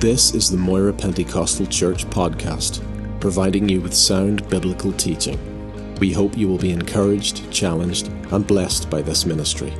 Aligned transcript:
This 0.00 0.34
is 0.34 0.50
the 0.50 0.58
Moira 0.58 0.92
Pentecostal 0.92 1.64
Church 1.64 2.04
podcast, 2.10 2.82
providing 3.18 3.66
you 3.66 3.80
with 3.80 3.94
sound 3.94 4.46
biblical 4.50 4.92
teaching. 4.92 5.38
We 6.00 6.12
hope 6.12 6.36
you 6.36 6.48
will 6.48 6.58
be 6.58 6.70
encouraged, 6.70 7.50
challenged, 7.50 8.08
and 8.30 8.46
blessed 8.46 8.90
by 8.90 9.00
this 9.00 9.24
ministry. 9.24 9.72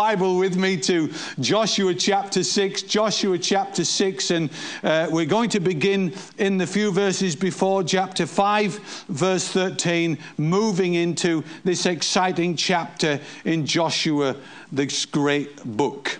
Bible 0.00 0.38
with 0.38 0.56
me 0.56 0.78
to 0.78 1.12
Joshua 1.40 1.94
chapter 1.94 2.42
6. 2.42 2.82
Joshua 2.84 3.38
chapter 3.38 3.84
6, 3.84 4.30
and 4.30 4.48
uh, 4.82 5.08
we're 5.10 5.26
going 5.26 5.50
to 5.50 5.60
begin 5.60 6.14
in 6.38 6.56
the 6.56 6.66
few 6.66 6.90
verses 6.90 7.36
before 7.36 7.84
chapter 7.84 8.24
5, 8.24 9.04
verse 9.10 9.46
13, 9.48 10.16
moving 10.38 10.94
into 10.94 11.44
this 11.64 11.84
exciting 11.84 12.56
chapter 12.56 13.20
in 13.44 13.66
Joshua, 13.66 14.36
this 14.72 15.04
great 15.04 15.62
book. 15.66 16.18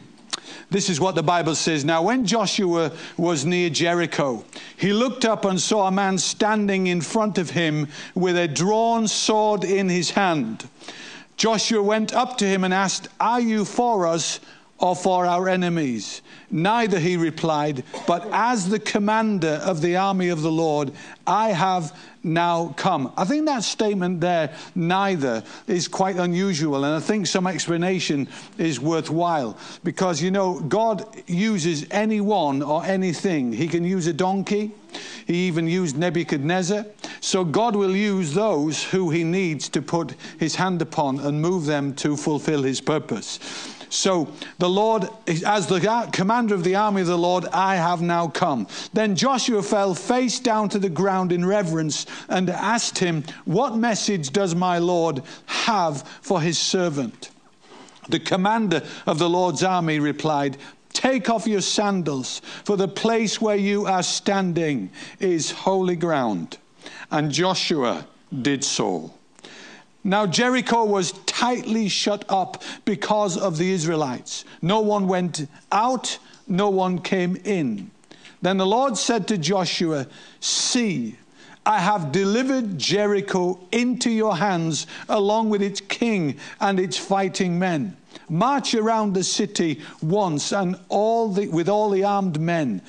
This 0.69 0.91
is 0.91 1.01
what 1.01 1.15
the 1.15 1.23
Bible 1.23 1.55
says. 1.55 1.83
Now, 1.83 2.02
when 2.02 2.27
Joshua 2.27 2.93
was 3.16 3.47
near 3.47 3.71
Jericho, 3.71 4.45
he 4.77 4.93
looked 4.93 5.24
up 5.24 5.47
and 5.47 5.59
saw 5.59 5.87
a 5.87 5.91
man 5.91 6.19
standing 6.19 6.88
in 6.88 7.01
front 7.01 7.38
of 7.38 7.49
him 7.49 7.88
with 8.15 8.37
a 8.37 8.47
drawn 8.47 9.09
sword 9.09 9.65
in 9.65 9.88
his 9.88 10.10
hand. 10.10 10.69
Joshua 11.41 11.83
went 11.83 12.12
up 12.12 12.37
to 12.37 12.45
him 12.45 12.65
and 12.65 12.75
asked, 12.75 13.09
Are 13.19 13.41
you 13.41 13.65
for 13.65 14.07
us 14.07 14.41
or 14.77 14.95
for 14.95 15.25
our 15.25 15.49
enemies? 15.49 16.21
Neither, 16.51 16.99
he 16.99 17.16
replied, 17.16 17.83
but 18.07 18.29
as 18.30 18.69
the 18.69 18.79
commander 18.79 19.59
of 19.65 19.80
the 19.80 19.97
army 19.97 20.29
of 20.29 20.43
the 20.43 20.53
Lord, 20.53 20.93
I 21.27 21.53
have 21.53 21.99
now 22.23 22.75
come. 22.77 23.11
I 23.16 23.25
think 23.25 23.47
that 23.47 23.63
statement 23.63 24.21
there, 24.21 24.55
neither, 24.75 25.43
is 25.66 25.88
quite 25.88 26.16
unusual, 26.16 26.85
and 26.85 26.95
I 26.95 27.01
think 27.01 27.27
some 27.27 27.46
explanation 27.46 28.29
is 28.59 28.79
worthwhile 28.79 29.57
because 29.83 30.21
you 30.21 30.30
know, 30.30 30.61
God 30.61 31.07
uses 31.27 31.87
anyone 31.91 32.61
or 32.61 32.85
anything. 32.85 33.51
He 33.51 33.66
can 33.66 33.83
use 33.83 34.07
a 34.07 34.13
donkey, 34.13 34.73
He 35.27 35.46
even 35.46 35.66
used 35.66 35.96
Nebuchadnezzar. 35.96 36.85
So 37.21 37.45
God 37.45 37.76
will 37.76 37.95
use 37.95 38.35
those 38.35 38.82
who 38.82 39.10
He 39.10 39.24
needs 39.24 39.68
to 39.71 39.82
put 39.82 40.15
His 40.38 40.54
hand 40.57 40.80
upon 40.82 41.21
and 41.21 41.40
move 41.40 41.66
them 41.66 41.95
to 41.96 42.16
fulfill 42.16 42.62
His 42.62 42.80
purpose. 42.80 43.38
So 43.90 44.32
the 44.59 44.68
Lord, 44.68 45.09
as 45.27 45.66
the 45.66 46.09
commander 46.12 46.54
of 46.54 46.62
the 46.62 46.77
army 46.77 47.01
of 47.01 47.09
the 47.09 47.18
Lord, 47.18 47.46
I 47.52 47.74
have 47.74 48.01
now 48.01 48.29
come. 48.29 48.68
Then 48.93 49.16
Joshua 49.16 49.62
fell 49.62 49.95
face 49.95 50.38
down 50.38 50.68
to 50.71 50.79
the 50.79 50.88
ground 50.88 51.32
in 51.32 51.45
reverence 51.45 52.07
and 52.29 52.49
asked 52.49 52.99
him, 52.99 53.24
What 53.45 53.77
message 53.77 54.30
does 54.30 54.55
my 54.55 54.79
Lord 54.79 55.23
have 55.46 56.02
for 56.23 56.40
his 56.40 56.57
servant? 56.57 57.30
The 58.09 58.21
commander 58.21 58.82
of 59.07 59.18
the 59.18 59.29
Lord's 59.29 59.65
army 59.65 59.99
replied, 59.99 60.57
Take 60.93 61.29
off 61.29 61.46
your 61.46 61.60
sandals, 61.60 62.40
for 62.65 62.77
the 62.77 62.88
place 62.88 63.40
where 63.40 63.57
you 63.57 63.87
are 63.87 64.03
standing 64.05 64.91
is 65.19 65.50
holy 65.50 65.97
ground. 65.97 66.59
And 67.11 67.31
Joshua 67.31 68.06
did 68.43 68.62
so. 68.65 69.12
Now, 70.03 70.27
Jericho 70.27 70.84
was 70.84 71.12
tightly 71.27 71.89
shut 71.89 72.25
up 72.28 72.62
because 72.84 73.37
of 73.37 73.59
the 73.59 73.71
Israelites. 73.71 74.44
No 74.62 74.81
one 74.81 75.06
went 75.09 75.47
out, 75.71 76.19
no 76.49 76.71
one 76.71 77.00
came 77.00 77.37
in. 77.44 77.91
Then 78.41 78.56
the 78.56 78.67
Lord 78.67 78.97
said 78.97 79.28
to 79.28 79.37
Joshua, 79.37 80.06
See, 80.41 81.17
I 81.67 81.81
have 81.81 82.12
delivered 82.12 82.78
Jericho 82.78 83.61
into 83.71 84.11
your 84.11 84.37
hands, 84.37 84.87
along 85.09 85.50
with 85.50 85.61
its 85.61 85.83
king 85.83 86.37
and 86.61 86.81
its 86.81 86.97
fighting 86.97 87.59
men. 87.59 87.97
March 88.31 88.75
around 88.75 89.13
the 89.13 89.25
city 89.25 89.81
once 90.03 90.53
and 90.53 90.79
all 90.89 91.29
the, 91.29 91.49
with 91.49 91.69
all 91.69 91.91
the 91.91 92.05
armed 92.05 92.41
men. 92.41 92.81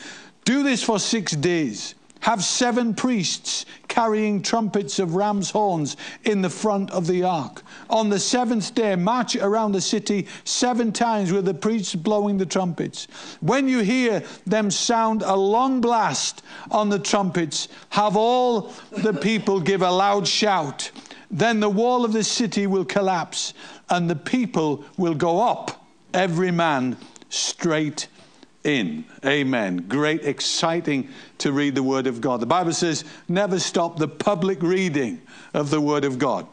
Do 0.45 0.63
this 0.63 0.81
for 0.81 0.99
six 0.99 1.33
days. 1.33 1.95
Have 2.21 2.43
seven 2.43 2.93
priests 2.93 3.65
carrying 3.87 4.41
trumpets 4.41 4.99
of 4.99 5.15
ram's 5.15 5.49
horns 5.49 5.97
in 6.23 6.41
the 6.41 6.49
front 6.49 6.91
of 6.91 7.07
the 7.07 7.23
ark. 7.23 7.63
On 7.89 8.09
the 8.09 8.19
seventh 8.19 8.73
day, 8.75 8.95
march 8.95 9.35
around 9.35 9.71
the 9.71 9.81
city 9.81 10.27
seven 10.43 10.91
times 10.91 11.31
with 11.31 11.45
the 11.45 11.53
priests 11.53 11.95
blowing 11.95 12.37
the 12.37 12.45
trumpets. 12.45 13.07
When 13.41 13.67
you 13.67 13.79
hear 13.79 14.23
them 14.45 14.69
sound 14.69 15.23
a 15.23 15.35
long 15.35 15.81
blast 15.81 16.43
on 16.69 16.89
the 16.89 16.99
trumpets, 16.99 17.67
have 17.89 18.15
all 18.15 18.71
the 18.91 19.13
people 19.13 19.59
give 19.59 19.81
a 19.81 19.91
loud 19.91 20.27
shout. 20.27 20.91
Then 21.31 21.59
the 21.59 21.69
wall 21.69 22.05
of 22.05 22.13
the 22.13 22.23
city 22.23 22.67
will 22.67 22.85
collapse, 22.85 23.53
and 23.89 24.09
the 24.09 24.15
people 24.15 24.85
will 24.95 25.15
go 25.15 25.41
up, 25.41 25.85
every 26.13 26.51
man 26.51 26.97
straight 27.29 28.07
in. 28.63 29.05
Amen. 29.25 29.85
Great, 29.87 30.25
exciting 30.25 31.09
to 31.39 31.51
read 31.51 31.75
the 31.75 31.83
Word 31.83 32.07
of 32.07 32.21
God. 32.21 32.39
The 32.39 32.45
Bible 32.45 32.73
says, 32.73 33.03
never 33.27 33.59
stop 33.59 33.97
the 33.97 34.07
public 34.07 34.61
reading 34.61 35.21
of 35.53 35.69
the 35.69 35.81
Word 35.81 36.05
of 36.05 36.19
God. 36.19 36.47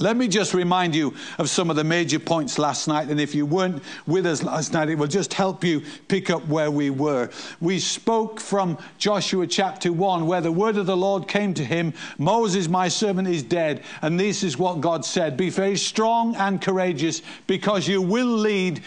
Let 0.00 0.16
me 0.16 0.28
just 0.28 0.54
remind 0.54 0.94
you 0.94 1.14
of 1.38 1.50
some 1.50 1.70
of 1.70 1.76
the 1.76 1.82
major 1.82 2.20
points 2.20 2.56
last 2.58 2.86
night. 2.86 3.08
And 3.08 3.20
if 3.20 3.34
you 3.34 3.44
weren't 3.44 3.82
with 4.06 4.26
us 4.26 4.44
last 4.44 4.72
night, 4.72 4.88
it 4.88 4.94
will 4.94 5.08
just 5.08 5.34
help 5.34 5.64
you 5.64 5.82
pick 6.06 6.30
up 6.30 6.46
where 6.46 6.70
we 6.70 6.90
were. 6.90 7.30
We 7.60 7.80
spoke 7.80 8.38
from 8.38 8.78
Joshua 8.98 9.46
chapter 9.48 9.92
1, 9.92 10.26
where 10.26 10.40
the 10.40 10.52
word 10.52 10.76
of 10.76 10.86
the 10.86 10.96
Lord 10.96 11.26
came 11.26 11.52
to 11.54 11.64
him 11.64 11.92
Moses, 12.16 12.68
my 12.68 12.86
servant, 12.86 13.26
is 13.26 13.42
dead. 13.42 13.82
And 14.00 14.20
this 14.20 14.44
is 14.44 14.56
what 14.56 14.80
God 14.80 15.04
said 15.04 15.36
Be 15.36 15.50
very 15.50 15.76
strong 15.76 16.36
and 16.36 16.62
courageous, 16.62 17.22
because 17.48 17.88
you 17.88 18.00
will 18.00 18.26
lead 18.26 18.82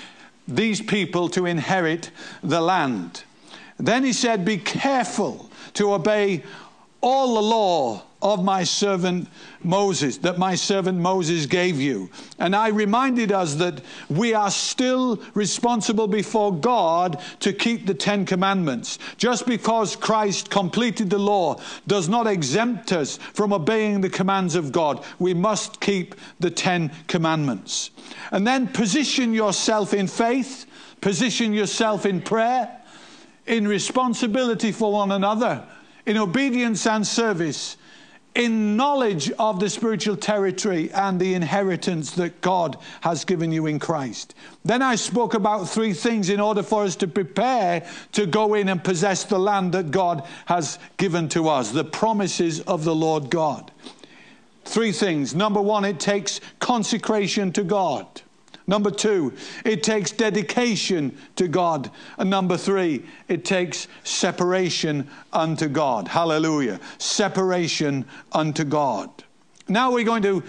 these 0.47 0.81
people 0.81 1.29
to 1.29 1.45
inherit 1.45 2.11
the 2.43 2.61
land. 2.61 3.23
Then 3.77 4.03
he 4.03 4.13
said, 4.13 4.45
Be 4.45 4.57
careful 4.57 5.49
to 5.73 5.93
obey 5.93 6.43
all 7.01 7.35
the 7.35 7.41
law 7.41 8.03
of 8.21 8.43
my 8.43 8.63
servant 8.63 9.27
Moses, 9.63 10.17
that 10.17 10.37
my 10.37 10.55
servant 10.55 10.99
Moses 10.99 11.45
gave 11.45 11.79
you. 11.79 12.09
And 12.39 12.55
I 12.55 12.69
reminded 12.69 13.31
us 13.31 13.55
that 13.55 13.81
we 14.09 14.33
are 14.33 14.51
still 14.51 15.21
responsible 15.33 16.07
before 16.07 16.53
God 16.53 17.21
to 17.39 17.53
keep 17.53 17.85
the 17.85 17.93
Ten 17.93 18.25
Commandments. 18.25 18.99
Just 19.17 19.45
because 19.45 19.95
Christ 19.95 20.49
completed 20.49 21.09
the 21.09 21.19
law 21.19 21.59
does 21.87 22.09
not 22.09 22.27
exempt 22.27 22.91
us 22.91 23.17
from 23.17 23.53
obeying 23.53 24.01
the 24.01 24.09
commands 24.09 24.55
of 24.55 24.71
God. 24.71 25.03
We 25.19 25.33
must 25.33 25.79
keep 25.79 26.15
the 26.39 26.51
Ten 26.51 26.91
Commandments. 27.07 27.91
And 28.31 28.45
then 28.45 28.67
position 28.67 29.33
yourself 29.33 29.93
in 29.93 30.07
faith, 30.07 30.65
position 31.01 31.53
yourself 31.53 32.05
in 32.05 32.21
prayer, 32.21 32.77
in 33.47 33.67
responsibility 33.67 34.71
for 34.71 34.91
one 34.93 35.11
another, 35.11 35.65
in 36.05 36.17
obedience 36.17 36.85
and 36.87 37.05
service, 37.05 37.77
in 38.33 38.77
knowledge 38.77 39.29
of 39.31 39.59
the 39.59 39.69
spiritual 39.69 40.15
territory 40.15 40.91
and 40.91 41.19
the 41.19 41.33
inheritance 41.33 42.11
that 42.11 42.39
God 42.41 42.77
has 43.01 43.25
given 43.25 43.51
you 43.51 43.65
in 43.65 43.77
Christ. 43.77 44.35
Then 44.63 44.81
I 44.81 44.95
spoke 44.95 45.33
about 45.33 45.67
three 45.67 45.93
things 45.93 46.29
in 46.29 46.39
order 46.39 46.63
for 46.63 46.83
us 46.83 46.95
to 46.97 47.07
prepare 47.07 47.85
to 48.13 48.25
go 48.25 48.53
in 48.53 48.69
and 48.69 48.83
possess 48.83 49.25
the 49.25 49.39
land 49.39 49.73
that 49.73 49.91
God 49.91 50.25
has 50.45 50.79
given 50.97 51.27
to 51.29 51.49
us, 51.49 51.71
the 51.71 51.83
promises 51.83 52.61
of 52.61 52.85
the 52.85 52.95
Lord 52.95 53.29
God. 53.29 53.71
Three 54.63 54.91
things. 54.93 55.35
Number 55.35 55.61
one, 55.61 55.83
it 55.83 55.99
takes 55.99 56.39
consecration 56.59 57.51
to 57.53 57.63
God. 57.63 58.21
Number 58.71 58.89
two, 58.89 59.33
it 59.65 59.83
takes 59.83 60.11
dedication 60.11 61.17
to 61.35 61.49
God. 61.49 61.91
And 62.17 62.29
number 62.29 62.55
three, 62.55 63.03
it 63.27 63.43
takes 63.43 63.89
separation 64.05 65.09
unto 65.33 65.67
God. 65.67 66.07
Hallelujah. 66.07 66.79
Separation 66.97 68.05
unto 68.31 68.63
God. 68.63 69.09
Now 69.67 69.91
we're 69.91 70.05
going 70.05 70.23
to 70.23 70.41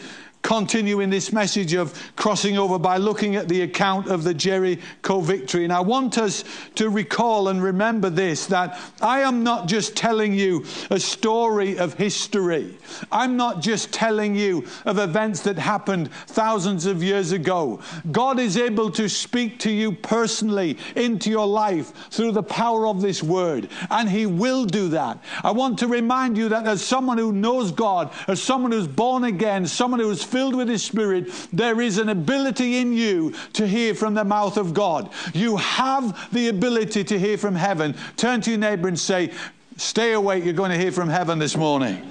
continue 0.42 1.00
in 1.00 1.08
this 1.08 1.32
message 1.32 1.72
of 1.72 2.12
crossing 2.16 2.58
over 2.58 2.78
by 2.78 2.96
looking 2.96 3.36
at 3.36 3.48
the 3.48 3.62
account 3.62 4.08
of 4.08 4.24
the 4.24 4.34
Jericho 4.34 5.20
victory. 5.20 5.64
And 5.64 5.72
I 5.72 5.80
want 5.80 6.18
us 6.18 6.44
to 6.74 6.90
recall 6.90 7.48
and 7.48 7.62
remember 7.62 8.10
this 8.10 8.46
that 8.46 8.78
I 9.00 9.20
am 9.20 9.42
not 9.44 9.68
just 9.68 9.96
telling 9.96 10.34
you 10.34 10.64
a 10.90 10.98
story 10.98 11.78
of 11.78 11.94
history, 11.94 12.76
I'm 13.10 13.36
not 13.36 13.62
just 13.62 13.92
telling 13.92 14.34
you 14.34 14.66
of 14.84 14.98
events 14.98 15.40
that 15.42 15.58
happened 15.58 16.12
thousands 16.26 16.86
of 16.86 17.02
years 17.02 17.32
ago. 17.32 17.80
God 18.10 18.38
is 18.38 18.56
able 18.56 18.90
to 18.92 19.08
speak 19.08 19.58
to 19.60 19.70
you 19.70 19.92
personally 19.92 20.78
into 20.96 21.30
your 21.30 21.46
life 21.46 21.92
through 22.10 22.32
the 22.32 22.42
power 22.42 22.86
of 22.86 23.00
this 23.00 23.22
word, 23.22 23.68
and 23.90 24.08
He 24.08 24.26
will 24.26 24.64
do 24.64 24.88
that. 24.88 25.22
I 25.44 25.52
want 25.52 25.78
to 25.80 25.86
remind 25.86 26.36
you 26.36 26.48
that 26.48 26.66
as 26.66 26.84
someone 26.84 27.18
who 27.18 27.32
knows 27.32 27.70
God, 27.70 28.12
as 28.28 28.42
someone 28.42 28.72
who's 28.72 28.88
born 28.88 29.24
again, 29.24 29.66
someone 29.66 30.00
who 30.00 30.10
is 30.10 30.22
filled 30.32 30.56
with 30.56 30.68
His 30.68 30.82
Spirit, 30.82 31.30
there 31.52 31.80
is 31.80 31.98
an 31.98 32.08
ability 32.08 32.78
in 32.78 32.92
you 32.92 33.34
to 33.52 33.68
hear 33.68 33.94
from 33.94 34.14
the 34.14 34.24
mouth 34.24 34.56
of 34.56 34.74
God. 34.74 35.12
You 35.34 35.58
have 35.58 36.32
the 36.32 36.48
ability 36.48 37.04
to 37.04 37.18
hear 37.18 37.38
from 37.38 37.54
heaven. 37.54 37.94
Turn 38.16 38.40
to 38.40 38.50
your 38.50 38.58
neighbor 38.58 38.88
and 38.88 38.98
say, 38.98 39.30
Stay 39.76 40.12
awake, 40.12 40.44
you're 40.44 40.52
going 40.52 40.70
to 40.70 40.78
hear 40.78 40.92
from 40.92 41.08
heaven 41.08 41.38
this 41.38 41.56
morning. 41.56 42.02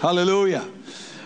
Hallelujah. 0.00 0.66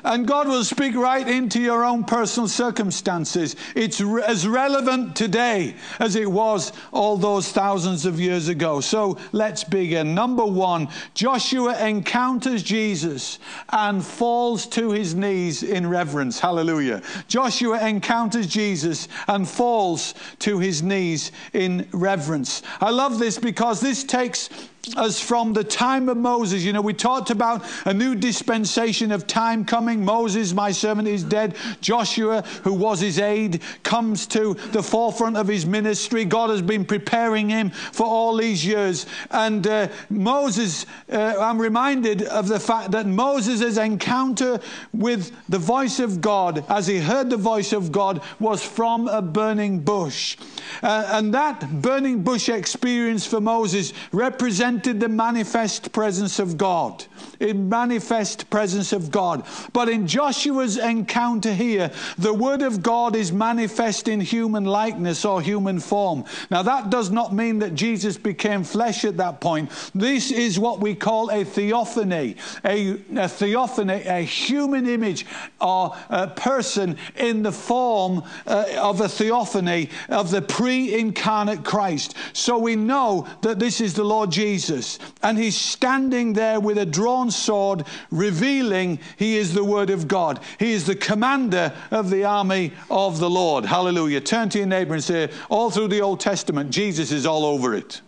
And 0.05 0.27
God 0.27 0.49
will 0.49 0.65
speak 0.65 0.95
right 0.95 1.27
into 1.27 1.61
your 1.61 1.85
own 1.85 2.05
personal 2.05 2.47
circumstances. 2.47 3.57
It's 3.75 4.01
re- 4.01 4.23
as 4.23 4.47
relevant 4.47 5.17
today 5.17 5.77
as 5.99 6.15
it 6.15 6.31
was 6.31 6.73
all 6.93 7.17
those 7.17 7.51
thousands 7.51 8.05
of 8.05 8.21
years 8.21 8.49
ago. 8.49 8.81
So 8.81 9.17
let's 9.33 9.65
begin. 9.65 10.15
Number 10.15 10.45
one, 10.45 10.89
Joshua 11.15 11.77
encounters 11.87 12.63
Jesus 12.63 13.39
and 13.71 14.05
falls 14.05 14.67
to 14.69 14.91
his 14.91 15.15
knees 15.15 15.63
in 15.63 15.89
reverence. 15.89 16.39
Hallelujah. 16.39 17.03
Joshua 17.27 17.89
encounters 17.89 18.47
Jesus 18.47 19.09
and 19.27 19.49
falls 19.49 20.15
to 20.41 20.59
his 20.59 20.83
knees 20.83 21.33
in 21.55 21.89
reverence. 21.93 22.63
I 22.81 22.91
love 22.91 23.19
this 23.19 23.39
because 23.39 23.81
this 23.81 24.05
takes 24.05 24.51
as 24.97 25.21
from 25.21 25.53
the 25.53 25.65
time 25.65 26.09
of 26.09 26.17
Moses. 26.17 26.63
You 26.63 26.73
know, 26.73 26.81
we 26.81 26.95
talked 26.95 27.31
about 27.31 27.65
a 27.85 27.95
new 27.95 28.15
dispensation 28.15 29.13
of 29.13 29.27
time 29.27 29.65
coming. 29.65 30.05
Moses, 30.05 30.53
my 30.53 30.73
servant, 30.73 31.09
is 31.09 31.25
dead. 31.25 31.57
Joshua, 31.81 32.43
who 32.63 32.73
was 32.73 33.01
his 33.01 33.19
aide, 33.19 33.63
comes 33.83 34.27
to 34.29 34.55
the 34.73 34.83
forefront 34.83 35.37
of 35.37 35.49
his 35.49 35.67
ministry. 35.67 36.25
God 36.25 36.51
has 36.51 36.63
been 36.63 36.85
preparing 36.85 37.49
him 37.49 37.71
for 37.71 38.07
all 38.07 38.37
these 38.37 38.65
years. 38.65 39.07
And 39.31 39.67
uh, 39.67 39.89
Moses, 40.11 40.87
uh, 41.11 41.35
I'm 41.39 41.61
reminded 41.61 42.23
of 42.23 42.49
the 42.49 42.61
fact 42.61 42.91
that 42.93 43.07
Moses' 43.07 43.77
encounter 43.77 44.61
with 44.93 45.33
the 45.49 45.59
voice 45.59 45.99
of 46.01 46.21
God, 46.21 46.65
as 46.69 46.87
he 46.87 46.99
heard 46.99 47.31
the 47.31 47.37
voice 47.37 47.73
of 47.73 47.93
God, 47.93 48.23
was 48.39 48.65
from 48.65 49.09
a 49.09 49.23
burning 49.23 49.81
bush. 49.81 50.37
Uh, 50.83 51.09
and 51.13 51.33
that 51.35 51.81
burning 51.81 52.23
bush 52.23 52.49
experience 52.49 53.27
for 53.27 53.41
Moses 53.41 53.93
represents 54.13 54.74
represented 54.75 55.01
the 55.01 55.09
manifest 55.09 55.93
presence 55.93 56.39
of 56.41 56.59
God. 56.59 57.05
In 57.41 57.69
manifest 57.69 58.49
presence 58.51 58.93
of 58.93 59.11
God. 59.11 59.45
But 59.73 59.89
in 59.89 60.07
Joshua's 60.07 60.77
encounter 60.77 61.53
here, 61.53 61.91
the 62.19 62.33
word 62.33 62.63
of 62.63 62.83
God 62.83 63.17
is 63.17 63.33
manifest 63.33 64.09
in 64.09 64.21
human 64.21 64.65
likeness 64.65 65.25
or 65.25 65.41
human 65.41 65.81
form. 65.81 66.25
Now, 66.51 66.63
that 66.63 66.91
does 66.91 67.11
not 67.11 67.35
mean 67.35 67.59
that 67.61 67.75
Jesus 67.75 68.17
became 68.17 68.65
flesh 68.65 69.05
at 69.05 69.17
that 69.19 69.41
point. 69.41 69.71
This 69.95 70.31
is 70.31 70.59
what 70.59 70.81
we 70.81 70.95
call 70.95 71.31
a 71.31 71.45
theophany, 71.45 72.37
a, 72.65 73.01
a 73.17 73.29
theophany, 73.29 74.03
a 74.05 74.23
human 74.23 74.89
image 74.89 75.27
or 75.61 75.97
a 76.11 76.29
person 76.29 76.97
in 77.17 77.43
the 77.43 77.53
form 77.53 78.23
uh, 78.47 78.65
of 78.79 79.01
a 79.01 79.09
theophany 79.09 79.91
of 80.09 80.31
the 80.31 80.43
pre 80.43 80.95
incarnate 80.95 81.65
Christ. 81.65 82.15
So 82.33 82.59
we 82.59 82.77
know 82.77 83.27
that 83.43 83.59
this 83.59 83.81
is 83.81 83.95
the 83.95 84.05
Lord 84.05 84.31
Jesus. 84.31 84.45
Jesus. 84.45 84.99
And 85.23 85.39
he's 85.39 85.57
standing 85.57 86.33
there 86.33 86.61
with 86.61 86.79
a 86.79 86.87
drawn 86.87 87.24
sword, 87.31 87.85
revealing 88.11 88.99
he 89.17 89.37
is 89.37 89.55
the 89.55 89.65
Word 89.65 89.91
of 89.91 90.09
God. 90.09 90.41
He 90.59 90.73
is 90.73 90.87
the 90.87 90.95
commander 90.95 91.73
of 91.91 92.11
the 92.11 92.25
army 92.25 92.73
of 92.91 93.19
the 93.19 93.31
Lord. 93.31 93.65
Hallelujah. 93.65 94.21
Turn 94.21 94.49
to 94.51 94.59
your 94.59 94.67
neighbor 94.67 94.95
and 94.95 95.05
say, 95.05 95.31
all 95.49 95.71
through 95.71 95.89
the 95.89 96.01
Old 96.01 96.21
Testament, 96.21 96.71
Jesus 96.71 97.13
is 97.13 97.27
all 97.27 97.45
over 97.45 97.75
it. 97.75 98.01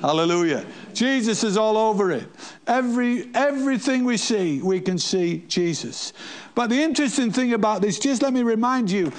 Hallelujah. 0.00 0.64
Jesus 0.94 1.42
is 1.42 1.56
all 1.56 1.76
over 1.76 2.12
it. 2.12 2.24
Every, 2.66 3.30
everything 3.34 4.04
we 4.04 4.16
see, 4.16 4.62
we 4.62 4.80
can 4.80 4.98
see 4.98 5.44
Jesus. 5.48 6.12
But 6.54 6.70
the 6.70 6.80
interesting 6.80 7.32
thing 7.32 7.52
about 7.52 7.82
this, 7.82 7.98
just 7.98 8.22
let 8.22 8.32
me 8.32 8.42
remind 8.42 8.90
you 8.90 9.12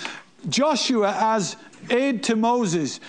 Joshua, 0.48 1.16
as 1.20 1.58
aid 1.90 2.24
to 2.24 2.36
Moses, 2.36 3.00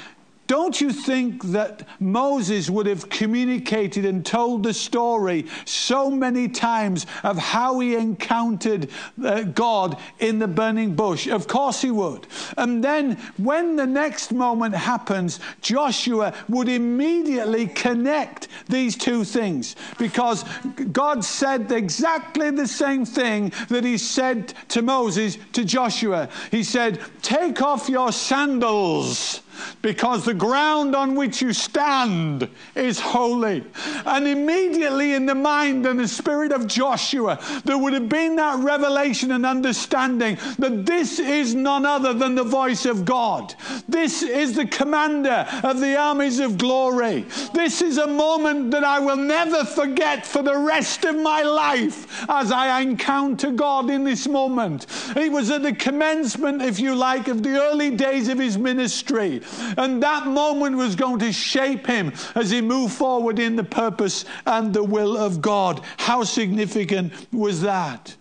don't 0.51 0.81
you 0.81 0.93
think 0.93 1.45
that 1.45 1.87
Moses 2.01 2.69
would 2.69 2.87
have 2.87 3.09
communicated 3.09 4.05
and 4.05 4.27
told 4.27 4.65
the 4.65 4.75
story 4.75 5.47
so 5.65 6.11
many 6.11 6.49
times 6.49 7.07
of 7.23 7.39
how 7.39 7.79
he 7.79 7.95
encountered 7.95 8.91
uh, 9.23 9.43
God 9.43 9.97
in 10.19 10.41
the 10.41 10.49
burning 10.49 10.97
bush? 10.97 11.29
Of 11.29 11.47
course 11.47 11.83
he 11.83 11.93
would. 11.93 12.27
And 12.57 12.83
then 12.83 13.15
when 13.37 13.77
the 13.77 13.87
next 13.87 14.33
moment 14.33 14.75
happens, 14.75 15.39
Joshua 15.61 16.35
would 16.49 16.69
immediately 16.69 17.69
connect 17.69 18.49
these 18.69 18.97
two 18.97 19.23
things 19.23 19.77
because 19.99 20.45
God 20.91 21.25
said 21.25 21.71
exactly 21.71 22.51
the 22.51 22.67
same 22.67 23.05
thing 23.05 23.53
that 23.69 23.85
he 23.85 23.97
said 23.97 24.53
to 24.71 24.83
Moses 24.83 25.39
to 25.53 25.65
Joshua. 25.65 26.29
He 26.51 26.65
said, 26.65 26.99
Take 27.23 27.63
off 27.63 27.89
your 27.89 28.11
sandals 28.11 29.43
because 29.83 30.25
the 30.25 30.35
ground 30.35 30.95
on 30.95 31.15
which 31.15 31.41
you 31.43 31.53
stand 31.53 32.49
is 32.75 33.01
holy. 33.01 33.65
And 34.05 34.27
immediately 34.27 35.15
in 35.15 35.27
the 35.27 35.35
mind 35.35 35.87
and 35.87 35.99
the 36.01 36.09
spirit 36.09 36.53
of 36.53 36.67
Joshua, 36.67 37.39
there 37.65 37.79
would 37.79 37.93
have 37.93 38.09
been 38.09 38.37
that 38.37 38.59
revelation 38.59 39.33
and 39.33 39.47
understanding 39.47 40.39
that 40.59 40.87
this 40.87 41.19
is 41.19 41.55
none 41.55 41.87
other 41.87 42.13
than 42.13 42.35
the 42.35 42.45
voice 42.45 42.87
of 42.87 43.05
God. 43.05 43.55
This 43.89 44.23
is 44.23 44.55
the 44.55 44.67
commander 44.67 45.47
of 45.63 45.81
the 45.81 45.97
armies 45.97 46.39
of 46.39 46.59
glory. 46.59 47.25
This 47.55 47.83
is 47.83 47.99
a 47.99 48.07
moment 48.07 48.71
that 48.71 48.85
I 48.85 48.99
will 49.01 49.17
never 49.17 49.65
forget 49.65 50.27
for 50.27 50.43
the 50.43 50.57
rest 50.57 51.05
of 51.05 51.17
my 51.17 51.43
life 51.43 52.25
as 52.29 52.53
I 52.53 52.81
encounter 52.81 53.51
God 53.51 53.91
in 53.91 54.05
this 54.05 54.27
moment. 54.29 54.87
It 55.17 55.33
was 55.33 55.51
at 55.51 55.63
the 55.63 55.75
commencement, 55.75 56.63
if 56.63 56.79
you 56.79 56.95
like, 56.95 57.29
of 57.29 57.43
the 57.43 57.61
early 57.61 57.91
days 57.91 58.29
of 58.29 58.39
his 58.39 58.59
ministry. 58.59 59.43
And 59.77 60.03
that 60.03 60.27
moment 60.27 60.77
was 60.77 60.97
going 60.97 61.19
to 61.21 61.33
shape 61.33 61.87
him 61.87 62.13
as 62.35 62.51
he 62.51 62.61
moved 62.61 62.95
forward 62.95 63.39
in 63.39 63.57
the 63.57 63.65
purpose 63.65 64.25
and 64.47 64.73
the 64.73 64.85
will 64.85 65.17
of 65.17 65.41
God. 65.41 65.83
How 65.99 66.25
significant 66.25 67.13
was 67.33 67.63
that? 67.63 68.17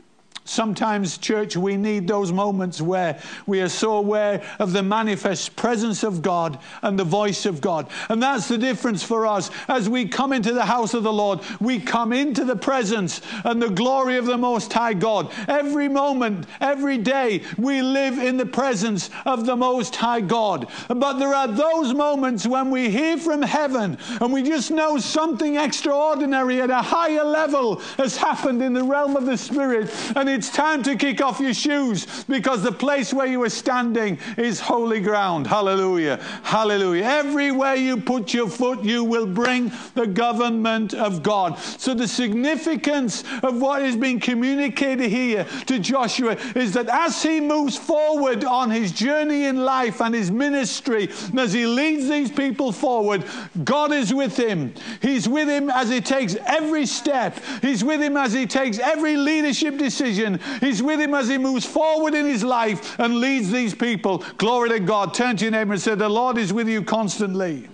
Sometimes, 0.49 1.19
church, 1.19 1.55
we 1.55 1.77
need 1.77 2.07
those 2.07 2.31
moments 2.31 2.81
where 2.81 3.21
we 3.45 3.61
are 3.61 3.69
so 3.69 3.97
aware 3.97 4.41
of 4.57 4.73
the 4.73 4.81
manifest 4.81 5.55
presence 5.55 6.01
of 6.01 6.23
God 6.23 6.57
and 6.81 6.97
the 6.97 7.03
voice 7.03 7.45
of 7.45 7.61
God. 7.61 7.87
And 8.09 8.21
that's 8.21 8.47
the 8.47 8.57
difference 8.57 9.03
for 9.03 9.27
us. 9.27 9.51
As 9.67 9.87
we 9.87 10.07
come 10.07 10.33
into 10.33 10.51
the 10.51 10.65
house 10.65 10.95
of 10.95 11.03
the 11.03 11.13
Lord, 11.13 11.41
we 11.59 11.79
come 11.79 12.11
into 12.11 12.43
the 12.45 12.55
presence 12.55 13.21
and 13.45 13.61
the 13.61 13.69
glory 13.69 14.17
of 14.17 14.25
the 14.25 14.39
Most 14.39 14.73
High 14.73 14.95
God. 14.95 15.31
Every 15.47 15.87
moment, 15.87 16.47
every 16.59 16.97
day, 16.97 17.43
we 17.59 17.83
live 17.83 18.17
in 18.17 18.37
the 18.37 18.45
presence 18.47 19.11
of 19.27 19.45
the 19.45 19.55
Most 19.55 19.97
High 19.97 20.21
God. 20.21 20.67
But 20.87 21.19
there 21.19 21.35
are 21.35 21.47
those 21.47 21.93
moments 21.93 22.47
when 22.47 22.71
we 22.71 22.89
hear 22.89 23.19
from 23.19 23.43
heaven 23.43 23.99
and 24.19 24.33
we 24.33 24.41
just 24.41 24.71
know 24.71 24.97
something 24.97 25.57
extraordinary 25.57 26.59
at 26.59 26.71
a 26.71 26.81
higher 26.81 27.23
level 27.23 27.75
has 27.97 28.17
happened 28.17 28.63
in 28.63 28.73
the 28.73 28.83
realm 28.83 29.15
of 29.15 29.27
the 29.27 29.37
Spirit. 29.37 29.93
And 30.15 30.27
it 30.27 30.38
it's 30.39 30.49
time 30.49 30.81
to 30.83 30.95
kick 30.95 31.21
off 31.21 31.41
your 31.41 31.53
shoes 31.53 32.23
because 32.29 32.63
the 32.63 32.71
place 32.71 33.13
where 33.13 33.27
you 33.27 33.43
are 33.43 33.49
standing 33.49 34.17
is 34.37 34.57
holy 34.57 35.01
ground. 35.01 35.45
Hallelujah. 35.45 36.15
Hallelujah. 36.43 37.03
Everywhere 37.03 37.75
you 37.75 37.97
put 37.97 38.33
your 38.33 38.47
foot, 38.47 38.81
you 38.81 39.03
will 39.03 39.25
bring 39.25 39.69
the 39.95 40.07
government 40.07 40.93
of 40.93 41.23
God. 41.23 41.59
So, 41.59 41.93
the 41.93 42.07
significance 42.07 43.25
of 43.43 43.59
what 43.59 43.81
is 43.81 43.97
being 43.97 44.21
communicated 44.21 45.09
here 45.09 45.45
to 45.65 45.77
Joshua 45.77 46.37
is 46.55 46.71
that 46.71 46.87
as 46.87 47.21
he 47.21 47.41
moves 47.41 47.77
forward 47.77 48.45
on 48.45 48.71
his 48.71 48.93
journey 48.93 49.43
in 49.43 49.65
life 49.65 49.99
and 49.99 50.15
his 50.15 50.31
ministry, 50.31 51.09
and 51.31 51.37
as 51.37 51.51
he 51.51 51.65
leads 51.65 52.07
these 52.07 52.31
people 52.31 52.71
forward, 52.71 53.25
God 53.65 53.91
is 53.91 54.13
with 54.13 54.37
him. 54.37 54.73
He's 55.01 55.27
with 55.27 55.49
him 55.49 55.69
as 55.69 55.89
he 55.89 55.99
takes 55.99 56.37
every 56.45 56.85
step, 56.85 57.37
he's 57.61 57.83
with 57.83 58.01
him 58.01 58.15
as 58.15 58.31
he 58.31 58.45
takes 58.45 58.79
every 58.79 59.17
leadership 59.17 59.77
decision. 59.77 60.28
He's 60.59 60.83
with 60.83 60.99
him 60.99 61.13
as 61.13 61.27
he 61.27 61.37
moves 61.37 61.65
forward 61.65 62.13
in 62.13 62.25
his 62.25 62.43
life 62.43 62.99
and 62.99 63.19
leads 63.19 63.51
these 63.51 63.73
people. 63.73 64.23
Glory 64.37 64.69
to 64.69 64.79
God. 64.79 65.13
Turn 65.13 65.37
to 65.37 65.45
your 65.45 65.51
neighbor 65.51 65.73
and 65.73 65.81
say, 65.81 65.95
The 65.95 66.09
Lord 66.09 66.37
is 66.37 66.53
with 66.53 66.67
you 66.67 66.83
constantly. 66.83 67.67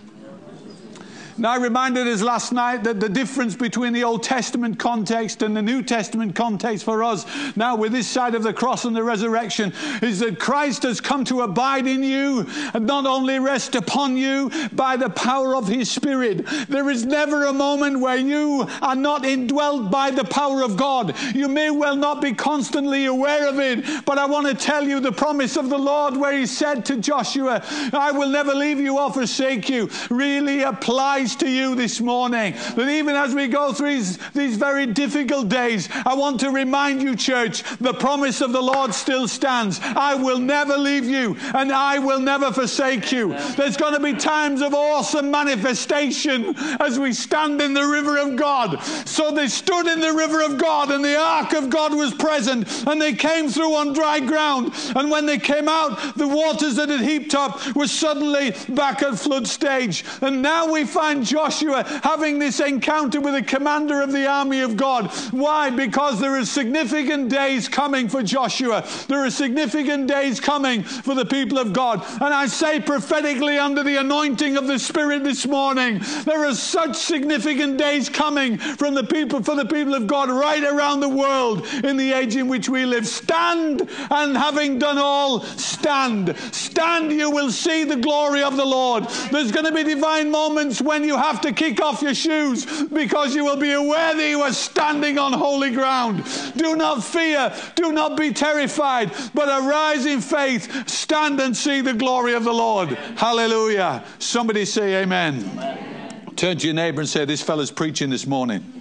Now, 1.38 1.52
I 1.52 1.58
reminded 1.58 2.08
us 2.08 2.22
last 2.22 2.54
night 2.54 2.86
that 2.86 3.02
the 3.02 3.10
difference 3.10 3.56
between 3.56 3.92
the 3.92 4.06
Old 4.06 4.24
Testament 4.24 4.80
context 4.80 5.42
and 5.42 5.56
the 5.56 5.62
New 5.62 5.84
Testament 5.84 6.34
context 6.34 6.86
for 6.86 7.04
us 7.04 7.26
now 7.58 7.76
with 7.76 7.92
this 7.92 8.08
side 8.08 8.36
of 8.36 8.44
the 8.44 8.54
cross 8.54 8.86
and 8.86 8.96
the 8.96 9.04
resurrection 9.04 9.74
is 10.02 10.20
that 10.20 10.40
Christ 10.40 10.84
has 10.84 11.02
come 11.02 11.26
to 11.26 11.42
abide 11.42 11.88
in 11.88 12.04
you 12.04 12.48
and 12.74 12.88
not 12.88 13.06
only 13.06 13.40
rest 13.40 13.76
upon 13.76 14.16
you 14.16 14.50
by 14.72 14.96
the 14.96 15.10
power 15.10 15.58
of 15.58 15.68
his 15.68 15.92
Spirit. 15.92 16.46
There 16.70 16.90
is 16.90 17.06
never 17.06 17.48
a 17.48 17.54
moment 17.54 18.00
where 18.00 18.16
you 18.16 18.66
are 18.82 18.96
not 18.96 19.26
indwelt 19.26 19.92
by 19.92 20.12
the 20.12 20.24
power 20.24 20.64
of 20.64 20.78
God. 20.78 21.16
You 21.36 21.50
may 21.50 21.70
well 21.70 21.98
not 21.98 22.22
be 22.22 22.32
constantly 22.32 23.06
aware 23.08 23.50
of 23.50 23.60
it, 23.60 23.84
but 24.06 24.18
I 24.18 24.26
want 24.26 24.48
to 24.48 24.54
tell 24.54 24.88
you 24.88 25.02
the 25.02 25.12
promise 25.12 25.58
of 25.58 25.70
the 25.70 25.78
Lord 25.78 26.16
where 26.16 26.38
he 26.38 26.46
said 26.46 26.86
to 26.86 26.96
Joshua, 26.96 27.62
I 27.92 28.14
will 28.14 28.30
never 28.30 28.56
leave 28.56 28.80
you 28.80 28.98
or 28.98 29.12
forsake 29.12 29.68
you, 29.68 29.90
really 30.10 30.62
applies 30.62 31.25
to 31.36 31.50
you 31.50 31.74
this 31.74 32.00
morning. 32.00 32.54
That 32.76 32.90
even 32.90 33.16
as 33.16 33.34
we 33.34 33.48
go 33.48 33.74
through 33.74 33.96
these, 33.96 34.18
these 34.34 34.58
very 34.58 34.86
difficult 34.86 35.50
days, 35.50 35.90
I 36.06 36.14
want 36.14 36.40
to 36.42 36.52
remind 36.52 37.02
you, 37.02 37.16
church, 37.16 37.64
the 37.80 37.94
promise 37.94 38.42
of 38.42 38.52
the 38.52 38.62
Lord 38.62 38.94
still 38.94 39.28
stands. 39.28 39.80
I 39.82 40.16
will 40.16 40.40
never 40.40 40.78
leave 40.78 41.06
you 41.06 41.38
and 41.54 41.72
I 41.72 42.00
will 42.00 42.20
never 42.20 42.52
forsake 42.52 43.12
you. 43.12 43.30
There's 43.56 43.78
going 43.78 43.94
to 43.94 44.00
be 44.00 44.14
times 44.14 44.62
of 44.62 44.74
awesome 44.74 45.32
manifestation 45.32 46.54
as 46.80 47.00
we 47.00 47.14
stand 47.14 47.62
in 47.62 47.74
the 47.74 47.88
river 47.88 48.18
of 48.18 48.36
God. 48.36 48.84
So 49.08 49.32
they 49.32 49.48
stood 49.48 49.88
in 49.88 50.02
the 50.02 50.14
river 50.14 50.44
of 50.44 50.60
God 50.60 50.92
and 50.92 51.04
the 51.04 51.18
ark 51.18 51.54
of 51.54 51.70
God 51.70 51.94
was 51.96 52.14
present 52.14 52.68
and 52.88 53.02
they 53.02 53.14
came 53.14 53.50
through 53.50 53.74
on 53.74 53.94
dry 53.94 54.20
ground. 54.20 54.74
And 54.96 55.10
when 55.10 55.26
they 55.26 55.38
came 55.38 55.70
out, 55.70 56.18
the 56.18 56.28
waters 56.28 56.76
that 56.76 56.90
had 56.90 57.02
heaped 57.02 57.34
up 57.34 57.76
were 57.76 57.88
suddenly 57.88 58.52
back 58.70 59.02
at 59.02 59.18
flood 59.18 59.48
stage. 59.48 60.04
And 60.22 60.42
now 60.42 60.72
we 60.72 60.86
find 60.86 61.15
Joshua 61.24 61.84
having 62.04 62.40
this 62.40 62.60
encounter 62.60 63.22
with 63.22 63.34
the 63.34 63.44
commander 63.44 64.02
of 64.02 64.12
the 64.12 64.28
army 64.28 64.62
of 64.62 64.78
God. 64.78 65.12
Why? 65.32 65.70
Because 65.70 66.20
there 66.20 66.36
are 66.38 66.46
significant 66.46 67.30
days 67.30 67.68
coming 67.68 68.10
for 68.10 68.24
Joshua. 68.24 68.86
There 69.08 69.26
are 69.26 69.32
significant 69.32 70.08
days 70.08 70.40
coming 70.40 70.84
for 70.84 71.16
the 71.16 71.26
people 71.26 71.58
of 71.58 71.74
God. 71.74 72.06
And 72.22 72.34
I 72.34 72.48
say 72.48 72.80
prophetically 72.80 73.58
under 73.58 73.84
the 73.84 73.98
anointing 73.98 74.58
of 74.58 74.68
the 74.68 74.80
Spirit 74.80 75.24
this 75.24 75.46
morning, 75.46 76.02
there 76.26 76.46
are 76.46 76.54
such 76.54 76.96
significant 76.96 77.78
days 77.78 78.10
coming 78.10 78.58
from 78.58 78.94
the 78.94 79.04
people 79.04 79.44
for 79.44 79.56
the 79.56 79.66
people 79.66 79.94
of 79.94 80.08
God 80.08 80.30
right 80.30 80.64
around 80.64 81.00
the 81.00 81.10
world 81.10 81.66
in 81.84 81.98
the 81.98 82.12
age 82.14 82.36
in 82.36 82.48
which 82.48 82.70
we 82.70 82.86
live. 82.86 83.08
Stand 83.08 83.90
and 84.12 84.36
having 84.36 84.80
done 84.80 84.98
all, 84.98 85.42
stand. 85.42 86.38
Stand, 86.52 87.12
you 87.12 87.30
will 87.30 87.52
see 87.52 87.84
the 87.84 87.96
glory 87.96 88.44
of 88.44 88.58
the 88.58 88.66
Lord. 88.66 89.06
There's 89.32 89.52
going 89.52 89.66
to 89.66 89.72
be 89.72 89.84
divine 89.84 90.30
moments 90.32 90.82
when 90.82 91.04
you 91.06 91.18
have 91.18 91.42
to 91.42 91.54
kick 91.54 91.82
off 91.82 92.02
your 92.02 92.14
shoes 92.14 92.84
because 92.84 93.36
you 93.36 93.46
will 93.46 93.58
be 93.58 93.72
aware 93.72 94.16
that 94.16 94.30
you 94.30 94.42
are 94.42 94.54
standing 94.54 95.18
on 95.18 95.34
holy 95.34 95.72
ground. 95.72 96.24
Do 96.56 96.76
not 96.76 97.04
fear, 97.04 97.54
do 97.76 97.92
not 97.92 98.18
be 98.18 98.32
terrified, 98.32 99.12
but 99.34 99.48
arise 99.48 100.06
in 100.06 100.22
faith, 100.22 100.90
stand 100.90 101.40
and 101.40 101.56
see 101.56 101.82
the 101.82 101.94
glory 101.94 102.34
of 102.34 102.44
the 102.44 102.54
Lord. 102.54 102.90
Hallelujah. 102.90 104.04
Somebody 104.20 104.66
say 104.66 105.02
amen. 105.04 105.50
amen. 105.54 106.32
Turn 106.36 106.58
to 106.58 106.68
your 106.68 106.76
neighbor 106.76 107.00
and 107.02 107.10
say, 107.10 107.24
This 107.26 107.42
fellow's 107.42 107.72
preaching 107.72 108.10
this 108.10 108.28
morning. 108.28 108.74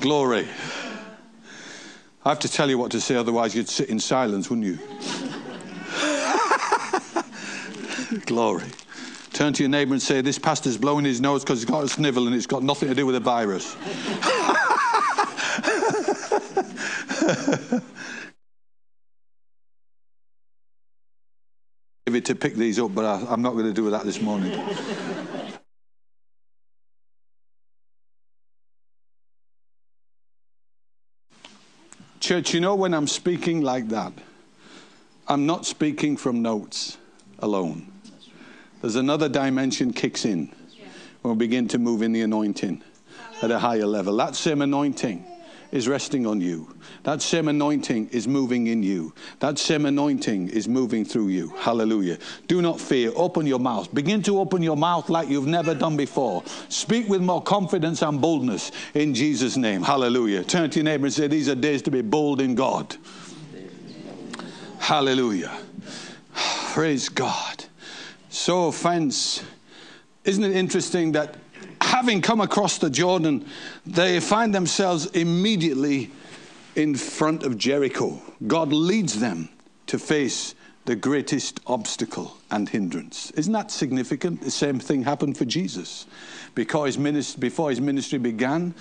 glory. 0.00 0.48
I 2.24 2.28
have 2.28 2.40
to 2.40 2.48
tell 2.48 2.70
you 2.70 2.78
what 2.78 2.92
to 2.92 3.00
say, 3.00 3.16
otherwise, 3.16 3.54
you'd 3.54 3.68
sit 3.68 3.88
in 3.88 3.98
silence, 3.98 4.48
wouldn't 4.48 4.66
you? 4.66 4.78
Glory. 8.26 8.66
Turn 9.42 9.52
to 9.54 9.64
your 9.64 9.70
neighbour 9.70 9.94
and 9.94 10.00
say, 10.00 10.20
This 10.20 10.38
pastor's 10.38 10.76
blowing 10.76 11.04
his 11.04 11.20
nose 11.20 11.42
because 11.42 11.58
he's 11.58 11.68
got 11.68 11.82
a 11.82 11.88
snivel 11.88 12.28
and 12.28 12.36
it's 12.36 12.46
got 12.46 12.62
nothing 12.62 12.88
to 12.88 12.94
do 12.94 13.04
with 13.04 13.16
the 13.16 13.20
virus. 13.20 13.74
To 22.06 22.36
pick 22.36 22.54
these 22.54 22.78
up, 22.78 22.94
but 22.94 23.04
I, 23.04 23.26
I'm 23.28 23.42
not 23.42 23.54
going 23.54 23.64
to 23.64 23.72
do 23.72 23.90
that 23.90 24.04
this 24.04 24.20
morning. 24.20 24.56
Church, 32.20 32.54
you 32.54 32.60
know, 32.60 32.76
when 32.76 32.94
I'm 32.94 33.08
speaking 33.08 33.62
like 33.62 33.88
that, 33.88 34.12
I'm 35.26 35.46
not 35.46 35.66
speaking 35.66 36.16
from 36.16 36.42
notes 36.42 36.96
alone. 37.40 37.91
There's 38.82 38.96
another 38.96 39.28
dimension 39.28 39.92
kicks 39.92 40.24
in 40.24 40.52
when 41.22 41.38
we 41.38 41.46
begin 41.46 41.68
to 41.68 41.78
move 41.78 42.02
in 42.02 42.12
the 42.12 42.22
anointing 42.22 42.82
at 43.40 43.50
a 43.50 43.58
higher 43.60 43.86
level. 43.86 44.16
That 44.16 44.34
same 44.34 44.60
anointing 44.60 45.24
is 45.70 45.88
resting 45.88 46.26
on 46.26 46.40
you. 46.40 46.76
That 47.04 47.22
same 47.22 47.46
anointing 47.46 48.08
is 48.08 48.26
moving 48.28 48.66
in 48.66 48.82
you. 48.82 49.14
That 49.38 49.58
same 49.58 49.86
anointing 49.86 50.48
is 50.48 50.68
moving 50.68 51.04
through 51.04 51.28
you. 51.28 51.48
Hallelujah. 51.58 52.18
Do 52.48 52.60
not 52.60 52.80
fear. 52.80 53.12
Open 53.14 53.46
your 53.46 53.60
mouth. 53.60 53.92
Begin 53.94 54.20
to 54.24 54.38
open 54.40 54.62
your 54.62 54.76
mouth 54.76 55.08
like 55.08 55.28
you've 55.28 55.46
never 55.46 55.74
done 55.74 55.96
before. 55.96 56.42
Speak 56.68 57.08
with 57.08 57.22
more 57.22 57.42
confidence 57.42 58.02
and 58.02 58.20
boldness 58.20 58.72
in 58.94 59.14
Jesus' 59.14 59.56
name. 59.56 59.82
Hallelujah. 59.82 60.44
Turn 60.44 60.68
to 60.70 60.80
your 60.80 60.84
neighbor 60.84 61.06
and 61.06 61.14
say, 61.14 61.28
These 61.28 61.48
are 61.48 61.54
days 61.54 61.82
to 61.82 61.90
be 61.90 62.02
bold 62.02 62.40
in 62.40 62.56
God. 62.56 62.96
Hallelujah. 64.78 65.56
Praise 66.34 67.08
God. 67.08 67.64
So, 68.32 68.72
friends, 68.72 69.42
isn't 70.24 70.42
it 70.42 70.56
interesting 70.56 71.12
that 71.12 71.36
having 71.82 72.22
come 72.22 72.40
across 72.40 72.78
the 72.78 72.88
Jordan, 72.88 73.46
they 73.84 74.20
find 74.20 74.54
themselves 74.54 75.04
immediately 75.04 76.10
in 76.74 76.94
front 76.94 77.42
of 77.42 77.58
Jericho. 77.58 78.22
God 78.46 78.72
leads 78.72 79.20
them 79.20 79.50
to 79.86 79.98
face 79.98 80.54
the 80.86 80.96
greatest 80.96 81.60
obstacle 81.66 82.38
and 82.50 82.70
hindrance. 82.70 83.32
Isn't 83.32 83.52
that 83.52 83.70
significant? 83.70 84.40
The 84.40 84.50
same 84.50 84.80
thing 84.80 85.02
happened 85.02 85.36
for 85.36 85.44
Jesus. 85.44 86.06
Because 86.54 86.96
before 87.36 87.68
his 87.68 87.82
ministry 87.82 88.18
began, 88.18 88.74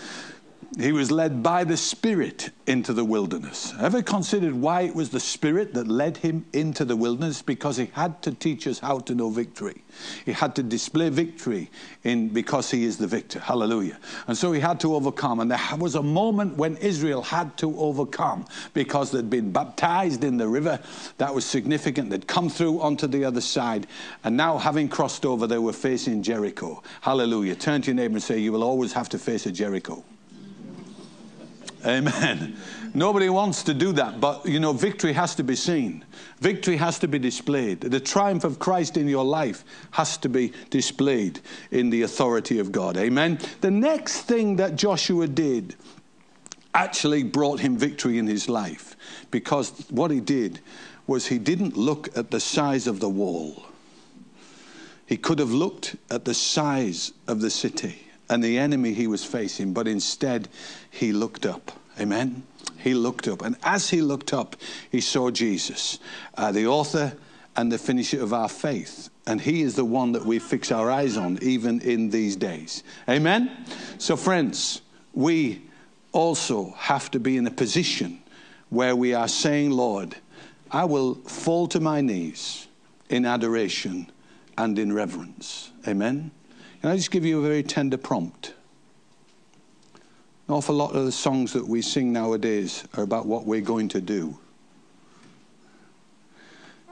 he 0.80 0.94
was 0.94 1.12
led 1.12 1.44
by 1.44 1.66
the 1.66 1.76
Spirit 1.76 2.50
into 2.66 2.94
the 2.94 3.04
wilderness. 3.04 3.74
Ever 3.78 4.02
considered 4.02 4.54
why 4.54 4.82
it 4.82 4.96
was 4.96 5.10
the 5.10 5.20
Spirit 5.20 5.74
that 5.74 5.88
led 5.88 6.16
him 6.16 6.46
into 6.54 6.86
the 6.86 6.96
wilderness? 6.96 7.42
Because 7.42 7.76
he 7.76 7.88
had 7.88 8.22
to 8.22 8.32
teach 8.32 8.66
us 8.68 8.80
how 8.80 9.00
to 9.00 9.14
know 9.14 9.30
victory. 9.30 9.84
He 10.24 10.32
had 10.32 10.56
to 10.56 10.64
display 10.64 11.10
victory 11.10 11.70
in 12.06 12.30
because 12.30 12.72
he 12.72 12.86
is 12.86 12.98
the 12.98 13.08
victor. 13.08 13.40
Hallelujah. 13.40 14.00
And 14.28 14.38
so 14.38 14.54
he 14.54 14.62
had 14.62 14.80
to 14.80 14.96
overcome. 14.96 15.42
And 15.42 15.52
there 15.52 15.60
was 15.78 15.96
a 15.96 16.04
moment 16.04 16.56
when 16.56 16.78
Israel 16.78 17.22
had 17.22 17.58
to 17.58 17.78
overcome 17.78 18.46
because 18.74 19.12
they'd 19.12 19.30
been 19.30 19.52
baptized 19.52 20.24
in 20.24 20.38
the 20.38 20.48
river. 20.48 20.80
That 21.18 21.36
was 21.36 21.46
significant. 21.46 22.10
They'd 22.12 22.28
come 22.28 22.48
through 22.48 22.80
onto 22.80 23.08
the 23.08 23.26
other 23.26 23.42
side. 23.42 23.88
And 24.24 24.38
now, 24.38 24.58
having 24.58 24.88
crossed 24.88 25.26
over, 25.26 25.48
they 25.48 25.58
were 25.58 25.74
facing 25.74 26.24
Jericho. 26.24 26.82
Hallelujah. 27.02 27.56
Turn 27.56 27.82
to 27.82 27.88
your 27.88 27.96
neighbor 27.96 28.14
and 28.14 28.24
say, 28.24 28.40
You 28.40 28.54
will 28.54 28.64
always 28.64 28.94
have 28.94 29.10
to 29.10 29.20
face 29.20 29.46
a 29.46 29.52
Jericho. 29.52 30.06
Amen. 31.86 32.58
Nobody 32.94 33.30
wants 33.30 33.64
to 33.64 33.74
do 33.74 33.94
that, 33.94 34.20
but 34.20 34.46
you 34.46 34.60
know, 34.60 34.74
victory 34.74 35.14
has 35.14 35.36
to 35.36 35.44
be 35.44 35.56
seen. 35.56 36.04
Victory 36.40 36.76
has 36.78 37.00
to 37.00 37.08
be 37.08 37.20
displayed. 37.20 37.82
The 37.82 38.00
triumph 38.00 38.44
of 38.44 38.60
Christ 38.60 38.98
in 38.98 39.08
your 39.08 39.24
life 39.24 39.64
has 39.92 40.18
to 40.18 40.30
be 40.30 40.52
displayed 40.70 41.40
in 41.72 41.90
the 41.90 42.02
authority 42.02 42.60
of 42.60 42.72
God. 42.72 42.98
Amen. 42.98 43.40
The 43.62 43.72
next 43.72 44.24
thing 44.24 44.58
that 44.58 44.76
Joshua 44.76 45.28
did 45.28 45.76
actually 46.74 47.24
brought 47.24 47.60
him 47.60 47.78
victory 47.78 48.18
in 48.18 48.28
his 48.28 48.50
life 48.50 48.96
because 49.32 49.86
what 49.90 50.12
he 50.12 50.20
did 50.20 50.60
was 51.08 51.28
he 51.28 51.40
didn't 51.40 51.76
look 51.76 52.16
at 52.18 52.32
the 52.32 52.40
size 52.40 52.88
of 52.88 53.00
the 53.00 53.10
wall. 53.10 53.64
He 55.06 55.18
could 55.18 55.40
have 55.40 55.52
looked 55.52 55.96
at 56.10 56.26
the 56.26 56.34
size 56.34 57.12
of 57.28 57.42
the 57.42 57.50
city 57.50 58.11
and 58.32 58.42
the 58.42 58.58
enemy 58.58 58.94
he 58.94 59.08
was 59.08 59.26
facing, 59.26 59.74
but 59.74 59.90
instead 59.90 60.48
he 60.90 61.12
looked 61.12 61.46
up. 61.46 61.74
Amen. 62.00 62.44
He 62.78 62.94
looked 62.94 63.28
up. 63.28 63.42
And 63.42 63.58
as 63.62 63.90
he 63.90 64.02
looked 64.02 64.34
up, 64.34 64.56
he 64.90 65.02
saw 65.02 65.30
Jesus, 65.30 66.00
uh, 66.38 66.52
the 66.54 66.66
author 66.66 67.14
and 67.58 67.70
the 67.70 67.78
finisher 67.78 68.24
of 68.24 68.32
our 68.34 68.48
faith. 68.48 69.10
And 69.28 69.42
he 69.42 69.62
is 69.62 69.76
the 69.76 69.84
one 69.84 70.14
that 70.14 70.26
we 70.26 70.40
fix 70.40 70.72
our 70.72 70.90
eyes 70.90 71.18
on, 71.18 71.40
even 71.42 71.82
in 71.82 72.10
these 72.10 72.38
days. 72.38 72.84
Amen. 73.10 73.52
So, 73.98 74.16
friends, 74.16 74.82
we 75.14 75.62
also 76.14 76.72
have 76.78 77.12
to 77.12 77.20
be 77.20 77.36
in 77.36 77.46
a 77.46 77.52
position 77.52 78.22
where 78.70 78.96
we 78.96 79.14
are 79.14 79.28
saying, 79.28 79.72
Lord, 79.72 80.16
I 80.72 80.86
will 80.86 81.16
fall 81.16 81.68
to 81.68 81.82
my 81.82 82.00
knees 82.00 82.68
in 83.10 83.26
adoration 83.26 84.10
and 84.58 84.80
in 84.80 84.94
reverence. 84.94 85.72
Amen. 85.86 86.32
Can 86.82 86.90
I 86.90 86.96
just 86.96 87.12
give 87.12 87.24
you 87.24 87.38
a 87.38 87.44
very 87.44 87.62
tender 87.62 87.98
prompt? 87.98 88.56
An 90.48 90.56
awful 90.56 90.74
lot 90.74 90.96
of 90.96 91.06
the 91.06 91.12
songs 91.12 91.54
that 91.54 91.68
we 91.68 91.80
sing 91.80 92.12
nowadays 92.12 92.84
are 92.96 93.04
about 93.04 93.28
what 93.28 93.46
we're 93.46 93.62
going 93.62 93.88
to 93.90 94.02
do. 94.02 94.36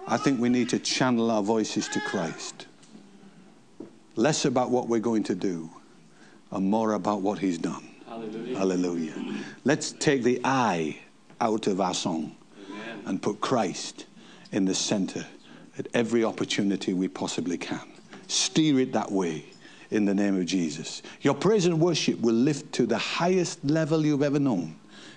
I 0.08 0.18
think 0.18 0.40
we 0.40 0.50
need 0.50 0.70
to 0.70 0.80
channel 0.80 1.32
our 1.32 1.42
voices 1.42 1.88
to 1.90 2.00
Christ. 2.02 2.68
Less 4.16 4.46
about 4.46 4.70
what 4.70 4.88
we're 4.88 5.00
going 5.00 5.24
to 5.24 5.36
do 5.36 5.72
and 6.52 6.70
more 6.70 6.94
about 6.94 7.22
what 7.22 7.40
He's 7.40 7.58
done. 7.58 7.90
Hallelujah. 8.08 8.58
Hallelujah. 8.58 9.44
Let's 9.64 9.94
take 9.94 10.22
the 10.22 10.40
I 10.44 11.00
out 11.42 11.66
of 11.66 11.82
our 11.82 11.96
song 11.96 12.36
Amen. 12.70 13.04
and 13.08 13.22
put 13.22 13.42
Christ 13.42 14.06
in 14.52 14.66
the 14.66 14.76
center 14.76 15.26
at 15.80 15.88
every 15.96 16.24
opportunity 16.24 16.94
we 16.94 17.08
possibly 17.08 17.58
can. 17.58 17.82
Steer 18.28 18.80
it 18.80 18.94
that 18.94 19.12
way 19.12 19.46
in 19.92 20.06
the 20.06 20.14
name 20.14 20.40
of 20.40 20.46
Jesus. 20.46 21.02
Your 21.22 21.34
praise 21.34 21.66
and 21.66 21.80
worship 21.80 22.20
will 22.22 22.36
lift 22.36 22.74
to 22.74 22.86
the 22.86 22.98
highest 22.98 23.64
level 23.66 24.06
you've 24.06 24.24
ever 24.24 24.40
known 24.40 24.76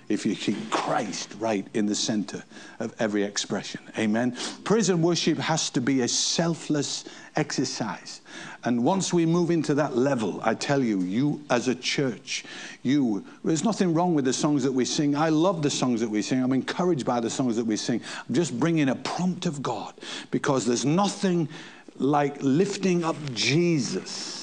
if 0.08 0.26
you 0.26 0.34
keep 0.34 0.70
Christ 0.70 1.34
right 1.38 1.66
in 1.74 1.86
the 1.86 1.94
center 1.94 2.44
of 2.80 2.94
every 2.98 3.22
expression. 3.22 3.80
Amen. 3.98 4.36
Praise 4.64 4.88
and 4.88 5.02
worship 5.02 5.38
has 5.38 5.70
to 5.70 5.80
be 5.80 6.02
a 6.02 6.08
selfless 6.08 7.04
exercise. 7.36 8.20
And 8.64 8.84
once 8.84 9.12
we 9.12 9.24
move 9.26 9.50
into 9.50 9.74
that 9.74 9.96
level, 9.96 10.40
I 10.42 10.54
tell 10.54 10.82
you, 10.82 11.00
you 11.00 11.42
as 11.50 11.68
a 11.68 11.74
church, 11.74 12.44
you, 12.82 13.24
there's 13.44 13.64
nothing 13.64 13.94
wrong 13.94 14.14
with 14.14 14.24
the 14.24 14.32
songs 14.32 14.62
that 14.64 14.72
we 14.72 14.84
sing. 14.84 15.16
I 15.16 15.30
love 15.30 15.62
the 15.62 15.70
songs 15.70 16.00
that 16.00 16.10
we 16.10 16.20
sing. 16.20 16.42
I'm 16.42 16.52
encouraged 16.52 17.06
by 17.06 17.20
the 17.20 17.30
songs 17.30 17.56
that 17.56 17.64
we 17.64 17.76
sing. 17.76 18.00
I'm 18.28 18.34
just 18.34 18.58
bringing 18.58 18.90
a 18.90 18.96
prompt 18.96 19.46
of 19.46 19.62
God 19.62 19.94
because 20.30 20.66
there's 20.66 20.84
nothing 20.84 21.48
like 21.98 22.36
lifting 22.42 23.04
up 23.04 23.16
Jesus 23.32 24.41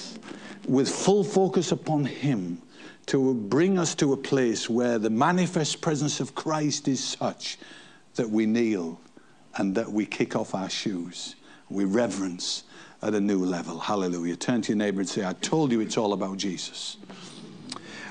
with 0.69 0.87
full 0.87 1.23
focus 1.23 1.71
upon 1.71 2.05
Him 2.05 2.61
to 3.07 3.33
bring 3.33 3.79
us 3.79 3.95
to 3.95 4.13
a 4.13 4.17
place 4.17 4.69
where 4.69 4.99
the 4.99 5.09
manifest 5.09 5.81
presence 5.81 6.19
of 6.19 6.35
Christ 6.35 6.87
is 6.87 7.03
such 7.03 7.57
that 8.15 8.29
we 8.29 8.45
kneel 8.45 9.01
and 9.55 9.73
that 9.73 9.91
we 9.91 10.05
kick 10.05 10.35
off 10.35 10.53
our 10.53 10.69
shoes. 10.69 11.35
We 11.69 11.85
reverence 11.85 12.63
at 13.01 13.15
a 13.15 13.19
new 13.19 13.43
level. 13.43 13.79
Hallelujah. 13.79 14.35
Turn 14.35 14.61
to 14.61 14.73
your 14.73 14.77
neighbor 14.77 14.99
and 14.99 15.09
say, 15.09 15.25
I 15.25 15.33
told 15.33 15.71
you 15.71 15.79
it's 15.79 15.97
all 15.97 16.13
about 16.13 16.37
Jesus. 16.37 16.97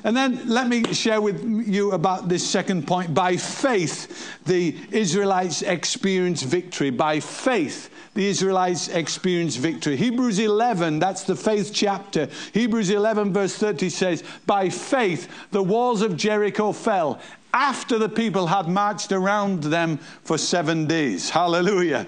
And 0.05 0.17
then 0.17 0.49
let 0.49 0.69
me 0.69 0.93
share 0.95 1.21
with 1.21 1.43
you 1.45 1.93
about 1.93 2.29
this 2.29 2.49
second 2.49 2.87
point. 2.87 3.15
By 3.15 3.37
faith, 3.37 4.39
the 4.45 4.77
Israelites 4.91 5.63
experienced 5.63 6.45
victory. 6.45 6.91
By 6.91 7.21
faith, 7.21 7.91
the 8.15 8.27
Israelites 8.27 8.89
experienced 8.89 9.59
victory. 9.59 9.97
Hebrews 9.97 10.39
11, 10.39 10.99
that's 10.99 11.25
the 11.25 11.37
faith 11.37 11.73
chapter. 11.73 12.29
Hebrews 12.53 12.91
11, 12.91 13.33
verse 13.33 13.55
30 13.57 13.91
says, 13.91 14.25
By 14.47 14.69
faith, 14.69 15.29
the 15.51 15.63
walls 15.63 16.03
of 16.03 16.17
Jericho 16.17 16.73
fell 16.73 17.21
after 17.53 17.99
the 17.99 18.09
people 18.09 18.47
had 18.47 18.69
marched 18.69 19.11
around 19.11 19.65
them 19.65 19.99
for 19.99 20.39
seven 20.39 20.87
days. 20.87 21.31
Hallelujah 21.31 22.07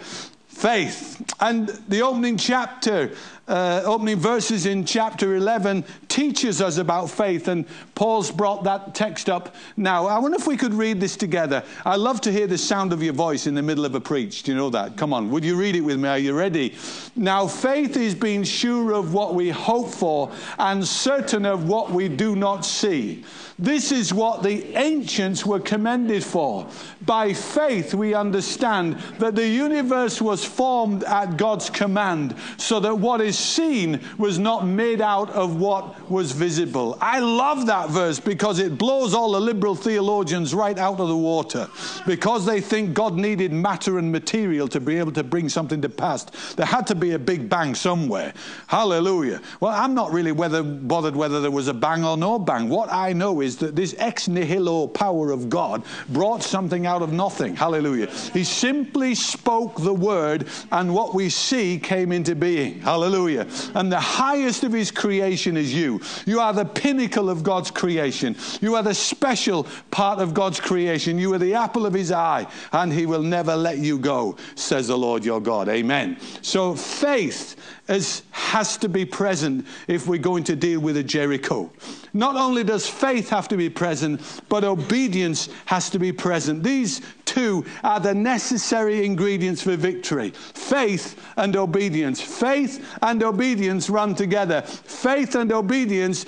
faith. 0.61 1.35
And 1.41 1.69
the 1.89 2.03
opening 2.03 2.37
chapter, 2.37 3.13
uh, 3.51 3.83
opening 3.85 4.17
verses 4.17 4.65
in 4.65 4.85
chapter 4.85 5.35
11 5.35 5.85
teaches 6.07 6.63
us 6.63 6.79
about 6.79 7.11
faith. 7.11 7.49
And 7.49 7.67
Paul's 7.97 8.31
brought 8.31 8.63
that 8.65 8.95
text 8.95 9.29
up 9.29 9.55
now. 9.77 10.07
I 10.07 10.19
wonder 10.19 10.37
if 10.37 10.47
we 10.47 10.57
could 10.57 10.73
read 10.73 11.01
this 11.01 11.17
together. 11.17 11.65
I 11.85 11.97
love 11.97 12.21
to 12.23 12.33
hear 12.33 12.47
the 12.47 12.57
sound 12.57 12.93
of 12.93 13.03
your 13.03 13.13
voice 13.13 13.49
in 13.49 13.55
the 13.55 13.63
middle 13.63 13.85
of 13.85 13.95
a 13.97 14.01
preach. 14.01 14.45
Do 14.45 14.53
you 14.53 14.57
know 14.57 14.71
that? 14.71 14.97
Come 14.97 15.13
on, 15.13 15.31
would 15.31 15.45
you 15.45 15.57
read 15.57 15.75
it 15.75 15.81
with 15.81 15.99
me? 15.99 16.09
Are 16.09 16.19
you 16.19 16.33
ready? 16.33 16.77
Now, 17.17 17.49
faith 17.49 17.97
is 17.97 18.15
being 18.15 18.45
sure 18.45 18.93
of 18.93 19.13
what 19.13 19.35
we 19.35 19.51
hope 19.51 19.91
for 19.91 20.31
and 20.59 20.87
certain 20.87 21.45
of 21.45 21.69
what 21.69 21.91
we 21.91 22.09
do 22.09 22.37
not 22.37 22.65
see. 22.65 23.25
This 23.61 23.93
is 23.93 24.15
what 24.15 24.43
the 24.43 24.75
ancients 24.75 25.45
were 25.45 25.61
commended 25.61 26.25
for. 26.25 26.67
By 27.05 27.35
faith, 27.35 27.93
we 27.93 28.15
understand 28.15 28.95
that 29.19 29.35
the 29.35 29.47
universe 29.47 30.19
was 30.19 30.43
formed 30.43 31.05
at 31.05 31.37
God's 31.37 31.69
command, 31.69 32.35
so 32.57 32.81
that 32.81 32.95
what 32.95 33.21
is 33.21 33.39
seen 33.41 34.01
was 34.19 34.39
not 34.39 34.67
made 34.67 35.01
out 35.01 35.31
of 35.31 35.57
what 35.57 36.11
was 36.11 36.33
visible. 36.33 36.99
I 37.01 37.21
love 37.21 37.67
that 37.67 37.91
verse 37.91 38.21
because 38.21 38.59
it 38.59 38.79
blows 38.79 39.15
all 39.15 39.33
the 39.33 39.41
liberal 39.41 39.75
theologians 39.75 40.55
right 40.55 40.79
out 40.79 41.01
of 41.01 41.09
the 41.09 41.17
water 41.17 41.69
because 42.07 42.47
they 42.47 42.61
think 42.61 42.95
God 42.95 43.17
needed 43.17 43.53
matter 43.53 43.99
and 43.99 44.11
material 44.13 44.69
to 44.69 44.81
be 44.81 44.99
able 44.99 45.13
to 45.13 45.25
bring 45.25 45.49
something 45.49 45.81
to 45.83 45.89
pass. 45.89 46.25
There 46.55 46.67
had 46.67 46.87
to 46.89 46.95
be 46.95 47.13
a 47.13 47.19
big 47.19 47.49
bang 47.49 47.75
somewhere. 47.75 48.33
Hallelujah. 48.67 49.41
Well, 49.61 49.73
I'm 49.73 49.95
not 49.95 50.13
really 50.13 50.33
whether, 50.33 50.63
bothered 50.63 51.17
whether 51.17 51.41
there 51.41 51.51
was 51.51 51.69
a 51.69 51.75
bang 51.75 52.05
or 52.05 52.17
no 52.17 52.39
bang. 52.39 52.69
What 52.69 52.93
I 52.93 53.13
know 53.13 53.41
is 53.41 53.57
that 53.59 53.77
this 53.77 53.95
ex 53.99 54.29
nihilo 54.29 54.89
power 54.89 55.31
of 55.31 55.49
God 55.49 55.83
brought 56.09 56.43
something 56.43 56.87
out 56.87 57.03
of 57.03 57.13
nothing. 57.13 57.57
Hallelujah. 57.57 58.07
He 58.33 58.45
simply 58.45 59.15
spoke 59.15 59.81
the 59.81 59.95
word, 59.95 60.47
and 60.73 60.95
what 60.95 61.15
we 61.15 61.29
see 61.29 61.79
came 61.79 62.13
into 62.13 62.35
being. 62.35 62.81
Hallelujah. 63.21 63.47
And 63.75 63.93
the 63.93 64.01
highest 64.01 64.65
of 64.65 64.73
his 64.73 64.91
creation 64.91 65.57
is 65.57 65.75
you. 65.75 66.01
You 66.25 66.41
are 66.41 66.55
the 66.55 66.65
pinnacle 66.65 67.29
of 67.29 67.43
God's 67.43 67.71
creation. 67.71 68.35
You 68.63 68.77
are 68.77 68.83
the 68.83 68.95
special 68.95 69.67
part 69.91 70.21
of 70.21 70.33
God's 70.33 70.59
creation. 70.59 71.19
You 71.19 71.35
are 71.35 71.39
the 71.39 71.55
apple 71.55 71.85
of 71.85 71.93
his 71.93 72.13
eye, 72.13 72.47
and 72.73 72.91
he 72.91 73.05
will 73.05 73.23
never 73.23 73.55
let 73.55 73.79
you 73.79 73.99
go, 73.99 74.37
says 74.55 74.89
the 74.89 74.97
Lord 74.97 75.25
your 75.25 75.41
God. 75.41 75.69
Amen. 75.69 76.17
So 76.41 76.75
faith 76.75 77.57
is, 77.89 78.23
has 78.31 78.79
to 78.79 78.89
be 78.89 79.05
present 79.05 79.67
if 79.87 80.07
we're 80.07 80.19
going 80.19 80.45
to 80.45 80.57
deal 80.57 80.81
with 80.81 80.97
a 80.97 81.05
Jericho. 81.05 81.71
Not 82.13 82.37
only 82.37 82.65
does 82.65 82.89
faith 82.89 83.29
have 83.29 83.49
to 83.49 83.57
be 83.57 83.69
present, 83.69 84.21
but 84.49 84.65
obedience 84.65 85.49
has 85.67 85.91
to 85.91 85.99
be 85.99 86.13
present. 86.13 86.63
These 86.63 87.03
two 87.41 87.65
are 87.83 88.01
the 88.01 88.15
necessary 88.15 89.05
ingredients 89.05 89.63
for 89.63 89.77
victory 89.77 90.31
faith 90.31 91.21
and 91.37 91.57
obedience. 91.57 92.21
Faith 92.21 92.97
and 93.03 93.23
obedience 93.23 93.91
run 93.91 94.15
together. 94.15 94.63
Faith 94.63 95.35
and 95.35 95.51
obedience 95.53 96.27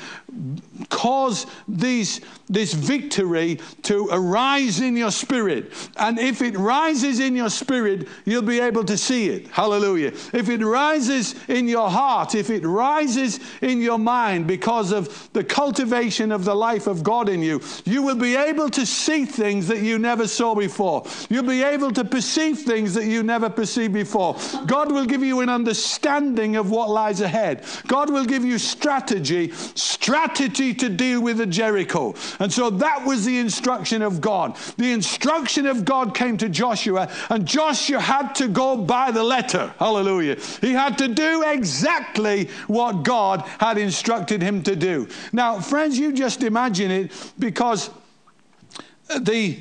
cause 0.88 1.46
these, 1.68 2.20
this 2.48 2.72
victory 2.72 3.60
to 3.82 4.08
arise 4.10 4.80
in 4.80 4.96
your 4.96 5.10
spirit. 5.10 5.72
And 5.96 6.18
if 6.18 6.42
it 6.42 6.56
rises 6.56 7.20
in 7.20 7.36
your 7.36 7.50
spirit, 7.50 8.08
you'll 8.24 8.42
be 8.42 8.58
able 8.60 8.84
to 8.84 8.96
see 8.96 9.28
it. 9.28 9.48
Hallelujah. 9.48 10.08
If 10.32 10.48
it 10.48 10.64
rises 10.64 11.34
in 11.48 11.68
your 11.68 11.90
heart, 11.90 12.34
if 12.34 12.50
it 12.50 12.64
rises 12.64 13.38
in 13.60 13.80
your 13.80 13.98
mind 13.98 14.46
because 14.46 14.90
of 14.90 15.30
the 15.34 15.44
cultivation 15.44 16.32
of 16.32 16.44
the 16.44 16.54
life 16.54 16.86
of 16.86 17.02
God 17.02 17.28
in 17.28 17.42
you, 17.42 17.60
you 17.84 18.02
will 18.02 18.16
be 18.16 18.34
able 18.34 18.70
to 18.70 18.86
see 18.86 19.24
things 19.24 19.68
that 19.68 19.82
you 19.82 19.98
never 19.98 20.26
saw 20.26 20.54
before 20.54 21.01
You'll 21.28 21.42
be 21.42 21.62
able 21.62 21.90
to 21.92 22.04
perceive 22.04 22.58
things 22.58 22.94
that 22.94 23.04
you 23.04 23.22
never 23.22 23.48
perceived 23.50 23.94
before. 23.94 24.36
God 24.66 24.92
will 24.92 25.06
give 25.06 25.22
you 25.22 25.40
an 25.40 25.48
understanding 25.48 26.56
of 26.56 26.70
what 26.70 26.90
lies 26.90 27.20
ahead. 27.20 27.64
God 27.86 28.10
will 28.10 28.24
give 28.24 28.44
you 28.44 28.58
strategy, 28.58 29.52
strategy 29.52 30.74
to 30.74 30.88
deal 30.88 31.20
with 31.20 31.38
the 31.38 31.46
Jericho. 31.46 32.14
And 32.38 32.52
so 32.52 32.70
that 32.70 33.04
was 33.04 33.24
the 33.24 33.38
instruction 33.38 34.02
of 34.02 34.20
God. 34.20 34.56
The 34.76 34.92
instruction 34.92 35.66
of 35.66 35.84
God 35.84 36.14
came 36.14 36.36
to 36.38 36.48
Joshua, 36.48 37.10
and 37.30 37.46
Joshua 37.46 38.00
had 38.00 38.34
to 38.36 38.48
go 38.48 38.76
by 38.76 39.10
the 39.10 39.24
letter. 39.24 39.72
Hallelujah. 39.78 40.36
He 40.60 40.72
had 40.72 40.98
to 40.98 41.08
do 41.08 41.42
exactly 41.46 42.48
what 42.66 43.02
God 43.02 43.40
had 43.58 43.78
instructed 43.78 44.42
him 44.42 44.62
to 44.62 44.76
do. 44.76 45.08
Now, 45.32 45.60
friends, 45.60 45.98
you 45.98 46.12
just 46.12 46.42
imagine 46.42 46.90
it 46.90 47.32
because 47.38 47.90
the 49.20 49.58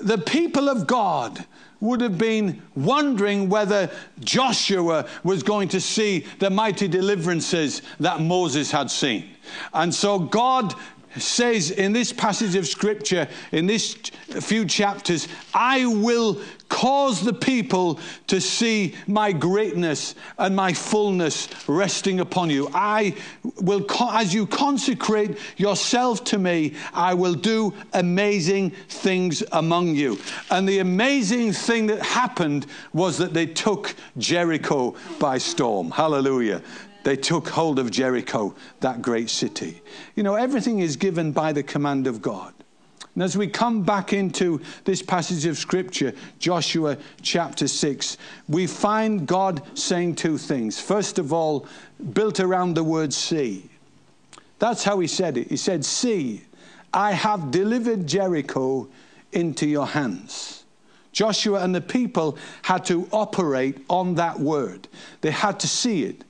the 0.00 0.18
people 0.18 0.68
of 0.68 0.86
God 0.86 1.44
would 1.80 2.00
have 2.00 2.16
been 2.16 2.62
wondering 2.74 3.48
whether 3.48 3.90
Joshua 4.20 5.06
was 5.24 5.42
going 5.42 5.68
to 5.68 5.80
see 5.80 6.24
the 6.38 6.48
mighty 6.48 6.88
deliverances 6.88 7.82
that 8.00 8.20
Moses 8.20 8.70
had 8.70 8.90
seen. 8.90 9.36
And 9.74 9.94
so 9.94 10.18
God 10.18 10.74
says 11.18 11.70
in 11.70 11.92
this 11.92 12.12
passage 12.12 12.54
of 12.54 12.66
scripture, 12.66 13.28
in 13.52 13.66
this 13.66 13.94
few 13.94 14.64
chapters, 14.64 15.28
I 15.54 15.86
will 15.86 16.40
cause 16.68 17.22
the 17.22 17.32
people 17.32 18.00
to 18.26 18.40
see 18.40 18.94
my 19.06 19.32
greatness 19.32 20.14
and 20.38 20.54
my 20.54 20.72
fullness 20.72 21.48
resting 21.68 22.20
upon 22.20 22.50
you. 22.50 22.68
I 22.74 23.14
will, 23.60 23.86
as 24.10 24.34
you 24.34 24.46
consecrate 24.46 25.38
yourself 25.56 26.24
to 26.24 26.38
me, 26.38 26.74
I 26.92 27.14
will 27.14 27.34
do 27.34 27.72
amazing 27.92 28.70
things 28.88 29.42
among 29.52 29.94
you. 29.94 30.18
And 30.50 30.68
the 30.68 30.80
amazing 30.80 31.52
thing 31.52 31.86
that 31.86 32.02
happened 32.02 32.66
was 32.92 33.18
that 33.18 33.32
they 33.32 33.46
took 33.46 33.94
Jericho 34.18 34.96
by 35.18 35.38
storm. 35.38 35.90
Hallelujah 35.90 36.62
they 37.06 37.14
took 37.14 37.50
hold 37.50 37.78
of 37.78 37.92
Jericho, 37.92 38.52
that 38.80 39.00
great 39.00 39.30
city. 39.30 39.80
You 40.16 40.24
know, 40.24 40.34
everything 40.34 40.80
is 40.80 40.96
given 40.96 41.30
by 41.30 41.52
the 41.52 41.62
command 41.62 42.08
of 42.08 42.20
God. 42.20 42.52
And 43.14 43.22
as 43.22 43.36
we 43.36 43.46
come 43.46 43.82
back 43.82 44.12
into 44.12 44.60
this 44.82 45.02
passage 45.02 45.46
of 45.46 45.56
Scripture, 45.56 46.12
Joshua 46.40 46.98
chapter 47.22 47.68
6, 47.68 48.18
we 48.48 48.66
find 48.66 49.24
God 49.24 49.62
saying 49.78 50.16
two 50.16 50.36
things. 50.36 50.80
First 50.80 51.20
of 51.20 51.32
all, 51.32 51.68
built 52.12 52.40
around 52.40 52.74
the 52.74 52.82
word 52.82 53.12
see. 53.12 53.70
That's 54.58 54.82
how 54.82 54.98
he 54.98 55.06
said 55.06 55.36
it. 55.36 55.46
He 55.46 55.56
said, 55.56 55.84
See, 55.84 56.42
I 56.92 57.12
have 57.12 57.52
delivered 57.52 58.08
Jericho 58.08 58.88
into 59.30 59.68
your 59.68 59.86
hands. 59.86 60.64
Joshua 61.12 61.62
and 61.62 61.72
the 61.72 61.80
people 61.80 62.36
had 62.62 62.84
to 62.86 63.08
operate 63.12 63.78
on 63.88 64.16
that 64.16 64.40
word, 64.40 64.88
they 65.20 65.30
had 65.30 65.60
to 65.60 65.68
see 65.68 66.02
it. 66.02 66.24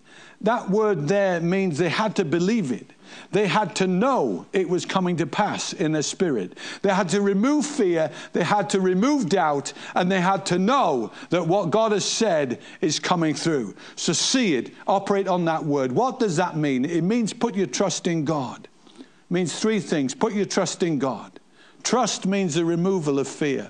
That 0.46 0.70
word 0.70 1.08
there 1.08 1.40
means 1.40 1.76
they 1.76 1.88
had 1.88 2.14
to 2.16 2.24
believe 2.24 2.70
it. 2.70 2.92
They 3.32 3.48
had 3.48 3.74
to 3.76 3.88
know 3.88 4.46
it 4.52 4.68
was 4.68 4.86
coming 4.86 5.16
to 5.16 5.26
pass 5.26 5.72
in 5.72 5.90
their 5.90 6.02
spirit. 6.02 6.56
They 6.82 6.94
had 6.94 7.08
to 7.08 7.20
remove 7.20 7.66
fear, 7.66 8.12
they 8.32 8.44
had 8.44 8.70
to 8.70 8.80
remove 8.80 9.28
doubt, 9.28 9.72
and 9.96 10.08
they 10.10 10.20
had 10.20 10.46
to 10.46 10.58
know 10.60 11.10
that 11.30 11.48
what 11.48 11.70
God 11.70 11.90
has 11.90 12.04
said 12.04 12.60
is 12.80 13.00
coming 13.00 13.34
through. 13.34 13.74
So 13.96 14.12
see 14.12 14.54
it, 14.54 14.72
operate 14.86 15.26
on 15.26 15.44
that 15.46 15.64
word. 15.64 15.90
What 15.90 16.20
does 16.20 16.36
that 16.36 16.56
mean? 16.56 16.84
It 16.84 17.02
means 17.02 17.32
put 17.32 17.56
your 17.56 17.66
trust 17.66 18.06
in 18.06 18.24
God. 18.24 18.68
It 19.00 19.04
means 19.28 19.58
three 19.58 19.80
things. 19.80 20.14
Put 20.14 20.32
your 20.32 20.46
trust 20.46 20.84
in 20.84 21.00
God. 21.00 21.40
Trust 21.82 22.24
means 22.24 22.54
the 22.54 22.64
removal 22.64 23.18
of 23.18 23.26
fear. 23.26 23.68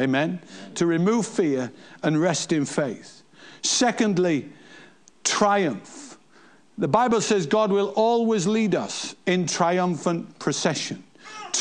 Amen? 0.00 0.40
To 0.76 0.86
remove 0.86 1.26
fear 1.26 1.70
and 2.02 2.18
rest 2.18 2.50
in 2.50 2.64
faith. 2.64 3.22
Secondly, 3.60 4.48
triumph. 5.24 6.18
The 6.78 6.88
Bible 6.88 7.20
says 7.20 7.46
God 7.46 7.70
will 7.70 7.92
always 7.96 8.46
lead 8.46 8.74
us 8.74 9.14
in 9.26 9.46
triumphant 9.46 10.38
procession 10.38 11.04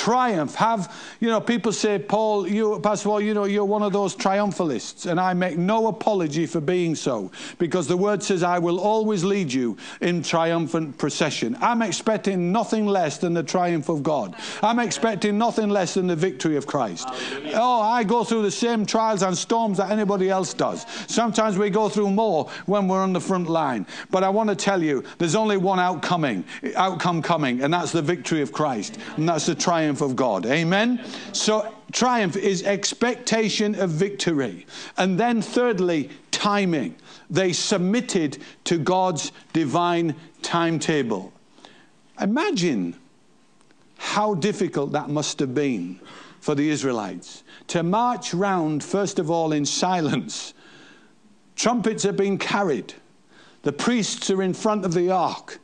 triumph. 0.01 0.55
Have, 0.55 0.91
you 1.19 1.27
know, 1.27 1.39
people 1.39 1.71
say, 1.71 1.99
Paul, 1.99 2.47
you, 2.47 2.79
Pastor 2.79 3.09
Paul, 3.09 3.21
you 3.21 3.35
know, 3.35 3.43
you're 3.43 3.63
one 3.63 3.83
of 3.83 3.93
those 3.93 4.15
triumphalists. 4.15 5.05
And 5.05 5.19
I 5.19 5.35
make 5.35 5.59
no 5.59 5.87
apology 5.87 6.47
for 6.47 6.59
being 6.59 6.95
so 6.95 7.31
because 7.59 7.87
the 7.87 7.95
word 7.95 8.23
says, 8.23 8.41
I 8.41 8.57
will 8.57 8.79
always 8.79 9.23
lead 9.23 9.53
you 9.53 9.77
in 10.01 10.23
triumphant 10.23 10.97
procession. 10.97 11.55
I'm 11.61 11.83
expecting 11.83 12.51
nothing 12.51 12.87
less 12.87 13.19
than 13.19 13.35
the 13.35 13.43
triumph 13.43 13.89
of 13.89 14.01
God. 14.01 14.35
I'm 14.63 14.79
expecting 14.79 15.37
nothing 15.37 15.69
less 15.69 15.93
than 15.93 16.07
the 16.07 16.15
victory 16.15 16.55
of 16.55 16.65
Christ. 16.65 17.07
Oh, 17.53 17.81
I 17.81 18.03
go 18.03 18.23
through 18.23 18.41
the 18.41 18.49
same 18.49 18.87
trials 18.87 19.21
and 19.21 19.37
storms 19.37 19.77
that 19.77 19.91
anybody 19.91 20.31
else 20.31 20.55
does. 20.55 20.87
Sometimes 21.07 21.59
we 21.59 21.69
go 21.69 21.89
through 21.89 22.09
more 22.09 22.49
when 22.65 22.87
we're 22.87 23.03
on 23.03 23.13
the 23.13 23.21
front 23.21 23.47
line. 23.47 23.85
But 24.09 24.23
I 24.23 24.29
want 24.29 24.49
to 24.49 24.55
tell 24.55 24.81
you, 24.81 25.03
there's 25.19 25.35
only 25.35 25.57
one 25.57 25.79
outcoming, 25.79 26.43
outcome 26.75 27.21
coming, 27.21 27.61
and 27.61 27.71
that's 27.71 27.91
the 27.91 28.01
victory 28.01 28.41
of 28.41 28.51
Christ. 28.51 28.97
And 29.17 29.29
that's 29.29 29.45
the 29.45 29.53
triumph 29.53 29.90
triumph 29.91 30.01
of 30.01 30.15
God. 30.15 30.45
Amen? 30.45 31.03
So, 31.33 31.73
triumph 31.91 32.37
is 32.37 32.63
expectation 32.63 33.75
of 33.75 33.89
victory. 33.89 34.65
And 34.97 35.19
then, 35.19 35.41
thirdly, 35.41 36.09
timing. 36.31 36.95
They 37.29 37.53
submitted 37.53 38.37
to 38.65 38.77
God's 38.77 39.31
divine 39.53 40.15
timetable. 40.41 41.33
Imagine 42.19 42.95
how 43.97 44.33
difficult 44.35 44.93
that 44.93 45.09
must 45.09 45.39
have 45.39 45.53
been 45.53 45.99
for 46.39 46.55
the 46.55 46.69
Israelites 46.69 47.43
to 47.67 47.83
march 47.83 48.33
round, 48.33 48.83
first 48.83 49.19
of 49.19 49.29
all, 49.29 49.51
in 49.51 49.65
silence. 49.65 50.53
Trumpets 51.55 52.05
are 52.05 52.13
being 52.13 52.37
carried, 52.37 52.93
the 53.63 53.73
priests 53.73 54.29
are 54.31 54.41
in 54.41 54.53
front 54.53 54.85
of 54.85 54.93
the 54.93 55.11
ark. 55.11 55.59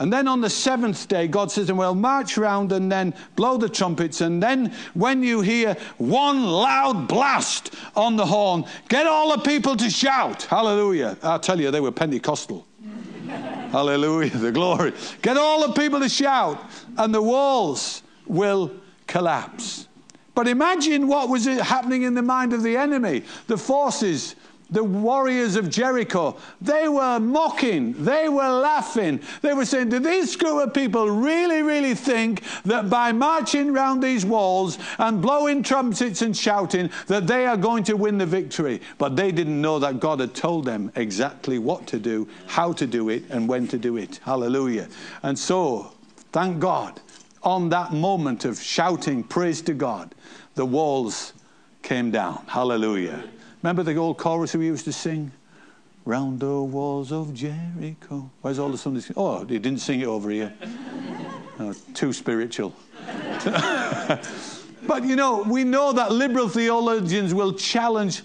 And 0.00 0.10
then 0.10 0.26
on 0.26 0.40
the 0.40 0.48
seventh 0.48 1.08
day, 1.08 1.28
God 1.28 1.52
says, 1.52 1.68
and 1.68 1.78
we'll 1.78 1.94
march 1.94 2.38
round 2.38 2.72
and 2.72 2.90
then 2.90 3.12
blow 3.36 3.58
the 3.58 3.68
trumpets. 3.68 4.22
And 4.22 4.42
then 4.42 4.72
when 4.94 5.22
you 5.22 5.42
hear 5.42 5.76
one 5.98 6.42
loud 6.42 7.06
blast 7.06 7.74
on 7.94 8.16
the 8.16 8.24
horn, 8.24 8.64
get 8.88 9.06
all 9.06 9.36
the 9.36 9.42
people 9.42 9.76
to 9.76 9.90
shout. 9.90 10.44
Hallelujah. 10.44 11.18
I'll 11.22 11.38
tell 11.38 11.60
you, 11.60 11.70
they 11.70 11.82
were 11.82 11.92
Pentecostal. 11.92 12.66
Hallelujah, 13.28 14.30
the 14.38 14.50
glory. 14.50 14.94
Get 15.20 15.36
all 15.36 15.68
the 15.68 15.74
people 15.78 16.00
to 16.00 16.08
shout, 16.08 16.58
and 16.96 17.14
the 17.14 17.20
walls 17.20 18.02
will 18.26 18.72
collapse. 19.06 19.86
But 20.34 20.48
imagine 20.48 21.08
what 21.08 21.28
was 21.28 21.44
happening 21.44 22.04
in 22.04 22.14
the 22.14 22.22
mind 22.22 22.54
of 22.54 22.62
the 22.62 22.74
enemy. 22.74 23.22
The 23.48 23.58
forces 23.58 24.34
the 24.70 24.84
warriors 24.84 25.56
of 25.56 25.68
Jericho, 25.68 26.36
they 26.60 26.88
were 26.88 27.18
mocking, 27.18 28.04
they 28.04 28.28
were 28.28 28.48
laughing. 28.48 29.20
They 29.42 29.52
were 29.52 29.64
saying, 29.64 29.88
Do 29.88 29.98
these 29.98 30.36
group 30.36 30.62
of 30.62 30.74
people 30.74 31.10
really, 31.10 31.62
really 31.62 31.94
think 31.94 32.42
that 32.64 32.88
by 32.88 33.12
marching 33.12 33.72
round 33.72 34.02
these 34.02 34.24
walls 34.24 34.78
and 34.98 35.20
blowing 35.20 35.62
trumpets 35.62 36.22
and 36.22 36.36
shouting, 36.36 36.90
that 37.08 37.26
they 37.26 37.46
are 37.46 37.56
going 37.56 37.84
to 37.84 37.96
win 37.96 38.18
the 38.18 38.26
victory? 38.26 38.80
But 38.98 39.16
they 39.16 39.32
didn't 39.32 39.60
know 39.60 39.78
that 39.80 40.00
God 40.00 40.20
had 40.20 40.34
told 40.34 40.64
them 40.64 40.92
exactly 40.94 41.58
what 41.58 41.86
to 41.88 41.98
do, 41.98 42.28
how 42.46 42.72
to 42.74 42.86
do 42.86 43.08
it, 43.08 43.24
and 43.30 43.48
when 43.48 43.66
to 43.68 43.78
do 43.78 43.96
it. 43.96 44.20
Hallelujah. 44.22 44.88
And 45.22 45.38
so, 45.38 45.92
thank 46.32 46.60
God, 46.60 47.00
on 47.42 47.70
that 47.70 47.92
moment 47.92 48.44
of 48.44 48.60
shouting 48.60 49.24
praise 49.24 49.62
to 49.62 49.74
God, 49.74 50.14
the 50.54 50.66
walls 50.66 51.32
came 51.82 52.10
down. 52.10 52.44
Hallelujah. 52.46 53.24
Remember 53.62 53.82
the 53.82 53.96
old 53.96 54.16
chorus 54.16 54.54
we 54.54 54.66
used 54.66 54.86
to 54.86 54.92
sing? 54.92 55.32
Round 56.06 56.40
the 56.40 56.62
walls 56.62 57.12
of 57.12 57.34
Jericho. 57.34 58.30
Where's 58.40 58.58
all 58.58 58.70
the 58.70 58.78
Sundays? 58.78 59.12
Oh, 59.14 59.44
he 59.44 59.58
didn't 59.58 59.80
sing 59.80 60.00
it 60.00 60.06
over 60.06 60.30
here. 60.30 60.52
Oh, 61.62 61.74
too 61.92 62.14
spiritual. 62.14 62.74
but 63.44 65.04
you 65.04 65.14
know, 65.14 65.42
we 65.42 65.62
know 65.62 65.92
that 65.92 66.10
liberal 66.10 66.48
theologians 66.48 67.34
will 67.34 67.52
challenge 67.52 68.22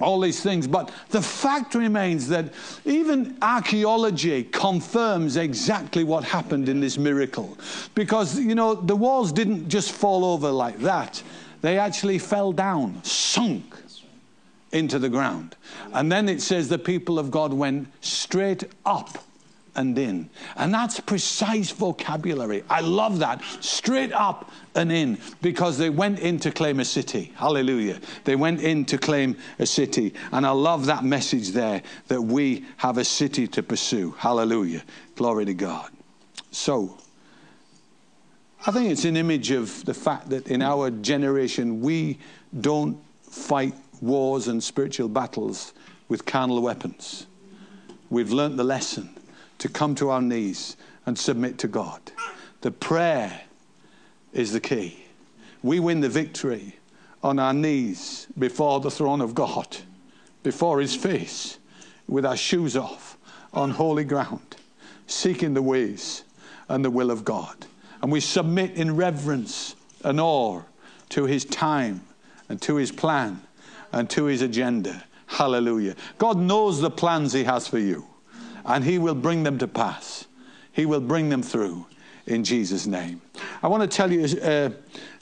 all 0.00 0.20
these 0.20 0.40
things. 0.40 0.68
But 0.68 0.92
the 1.08 1.20
fact 1.20 1.74
remains 1.74 2.28
that 2.28 2.54
even 2.84 3.38
archaeology 3.42 4.44
confirms 4.44 5.36
exactly 5.36 6.04
what 6.04 6.22
happened 6.22 6.68
in 6.68 6.78
this 6.78 6.96
miracle. 6.96 7.58
Because, 7.96 8.38
you 8.38 8.54
know, 8.54 8.76
the 8.76 8.94
walls 8.94 9.32
didn't 9.32 9.68
just 9.68 9.90
fall 9.90 10.24
over 10.24 10.48
like 10.52 10.78
that, 10.78 11.20
they 11.62 11.80
actually 11.80 12.20
fell 12.20 12.52
down, 12.52 13.02
sunk 13.02 13.74
into 14.76 14.98
the 14.98 15.08
ground. 15.08 15.56
And 15.92 16.10
then 16.10 16.28
it 16.28 16.42
says 16.42 16.68
the 16.68 16.78
people 16.78 17.18
of 17.18 17.30
God 17.30 17.52
went 17.52 17.88
straight 18.00 18.64
up 18.84 19.18
and 19.74 19.96
in. 19.98 20.30
And 20.56 20.72
that's 20.72 20.98
precise 21.00 21.70
vocabulary. 21.70 22.64
I 22.68 22.80
love 22.80 23.18
that. 23.20 23.42
Straight 23.60 24.12
up 24.12 24.50
and 24.74 24.90
in 24.90 25.18
because 25.42 25.78
they 25.78 25.90
went 25.90 26.18
in 26.18 26.38
to 26.40 26.50
claim 26.50 26.80
a 26.80 26.84
city. 26.84 27.32
Hallelujah. 27.36 28.00
They 28.24 28.36
went 28.36 28.62
in 28.62 28.84
to 28.86 28.98
claim 28.98 29.36
a 29.58 29.66
city. 29.66 30.14
And 30.32 30.46
I 30.46 30.50
love 30.50 30.86
that 30.86 31.04
message 31.04 31.50
there 31.50 31.82
that 32.08 32.22
we 32.22 32.64
have 32.78 32.98
a 32.98 33.04
city 33.04 33.46
to 33.48 33.62
pursue. 33.62 34.12
Hallelujah. 34.12 34.82
Glory 35.14 35.44
to 35.44 35.54
God. 35.54 35.90
So, 36.50 36.98
I 38.66 38.72
think 38.72 38.90
it's 38.90 39.04
an 39.04 39.16
image 39.16 39.52
of 39.52 39.84
the 39.84 39.94
fact 39.94 40.30
that 40.30 40.48
in 40.48 40.60
our 40.60 40.90
generation 40.90 41.80
we 41.80 42.18
don't 42.60 42.98
fight 43.22 43.74
wars 44.00 44.48
and 44.48 44.62
spiritual 44.62 45.08
battles 45.08 45.72
with 46.08 46.24
carnal 46.24 46.62
weapons. 46.62 47.26
We've 48.10 48.32
learnt 48.32 48.56
the 48.56 48.64
lesson 48.64 49.10
to 49.58 49.68
come 49.68 49.94
to 49.96 50.10
our 50.10 50.22
knees 50.22 50.76
and 51.06 51.18
submit 51.18 51.58
to 51.58 51.68
God. 51.68 52.00
The 52.60 52.70
prayer 52.70 53.42
is 54.32 54.52
the 54.52 54.60
key. 54.60 55.04
We 55.62 55.80
win 55.80 56.00
the 56.00 56.08
victory 56.08 56.76
on 57.22 57.38
our 57.38 57.54
knees 57.54 58.26
before 58.38 58.80
the 58.80 58.90
throne 58.90 59.20
of 59.20 59.34
God, 59.34 59.76
before 60.42 60.80
His 60.80 60.94
face, 60.94 61.58
with 62.06 62.24
our 62.24 62.36
shoes 62.36 62.76
off 62.76 63.16
on 63.52 63.70
holy 63.70 64.04
ground, 64.04 64.56
seeking 65.06 65.54
the 65.54 65.62
ways 65.62 66.22
and 66.68 66.84
the 66.84 66.90
will 66.90 67.10
of 67.10 67.24
God. 67.24 67.66
And 68.02 68.12
we 68.12 68.20
submit 68.20 68.72
in 68.72 68.94
reverence 68.94 69.74
and 70.04 70.20
awe 70.20 70.62
to 71.10 71.24
His 71.24 71.44
time 71.44 72.02
and 72.48 72.60
to 72.62 72.76
His 72.76 72.92
plan 72.92 73.45
and 73.96 74.10
to 74.10 74.26
his 74.26 74.42
agenda. 74.42 75.04
Hallelujah. 75.26 75.96
God 76.18 76.36
knows 76.36 76.80
the 76.80 76.90
plans 76.90 77.32
he 77.32 77.44
has 77.44 77.66
for 77.66 77.78
you, 77.78 78.06
and 78.66 78.84
he 78.84 78.98
will 78.98 79.14
bring 79.14 79.42
them 79.42 79.58
to 79.58 79.66
pass. 79.66 80.26
He 80.72 80.84
will 80.84 81.00
bring 81.00 81.30
them 81.30 81.42
through 81.42 81.86
in 82.26 82.44
Jesus' 82.44 82.86
name. 82.86 83.22
I 83.62 83.68
want 83.68 83.82
to 83.82 83.96
tell 83.96 84.12
you 84.12 84.38
uh, 84.42 84.70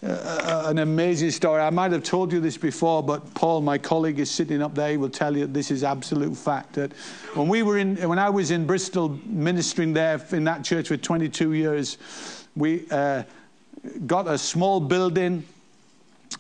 uh, 0.05 0.65
an 0.67 0.79
amazing 0.79 1.31
story. 1.31 1.63
I 1.63 1.71
might 1.71 1.93
have 1.93 2.03
told 2.03 2.33
you 2.33 2.41
this 2.41 2.57
before, 2.57 3.01
but 3.01 3.33
Paul, 3.35 3.61
my 3.61 3.79
colleague, 3.79 4.19
is 4.19 4.29
sitting 4.29 4.61
up 4.61 4.75
there. 4.75 4.91
He 4.91 4.97
will 4.97 5.09
tell 5.09 5.37
you 5.37 5.47
this 5.47 5.71
is 5.71 5.85
absolute 5.85 6.37
fact. 6.37 6.73
That 6.73 6.93
when 7.35 7.47
we 7.47 7.63
were 7.63 7.79
in, 7.79 7.97
when 8.09 8.19
I 8.19 8.29
was 8.29 8.51
in 8.51 8.67
Bristol 8.67 9.21
ministering 9.25 9.93
there 9.93 10.21
in 10.33 10.43
that 10.45 10.65
church 10.65 10.89
for 10.89 10.97
22 10.97 11.53
years, 11.53 11.99
we 12.57 12.87
uh, 12.91 13.23
got 14.07 14.27
a 14.27 14.37
small 14.37 14.81
building 14.81 15.45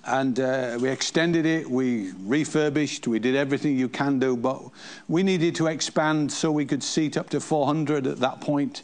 and 0.04 0.38
uh, 0.38 0.78
we 0.80 0.88
extended 0.88 1.46
it, 1.46 1.68
we 1.68 2.12
refurbished, 2.24 3.06
we 3.06 3.18
did 3.18 3.34
everything 3.34 3.76
you 3.76 3.88
can 3.88 4.18
do, 4.18 4.36
but 4.36 4.60
we 5.08 5.22
needed 5.22 5.54
to 5.56 5.66
expand 5.66 6.30
so 6.30 6.52
we 6.52 6.66
could 6.66 6.82
seat 6.82 7.16
up 7.16 7.30
to 7.30 7.40
400 7.40 8.06
at 8.06 8.18
that 8.18 8.40
point. 8.40 8.82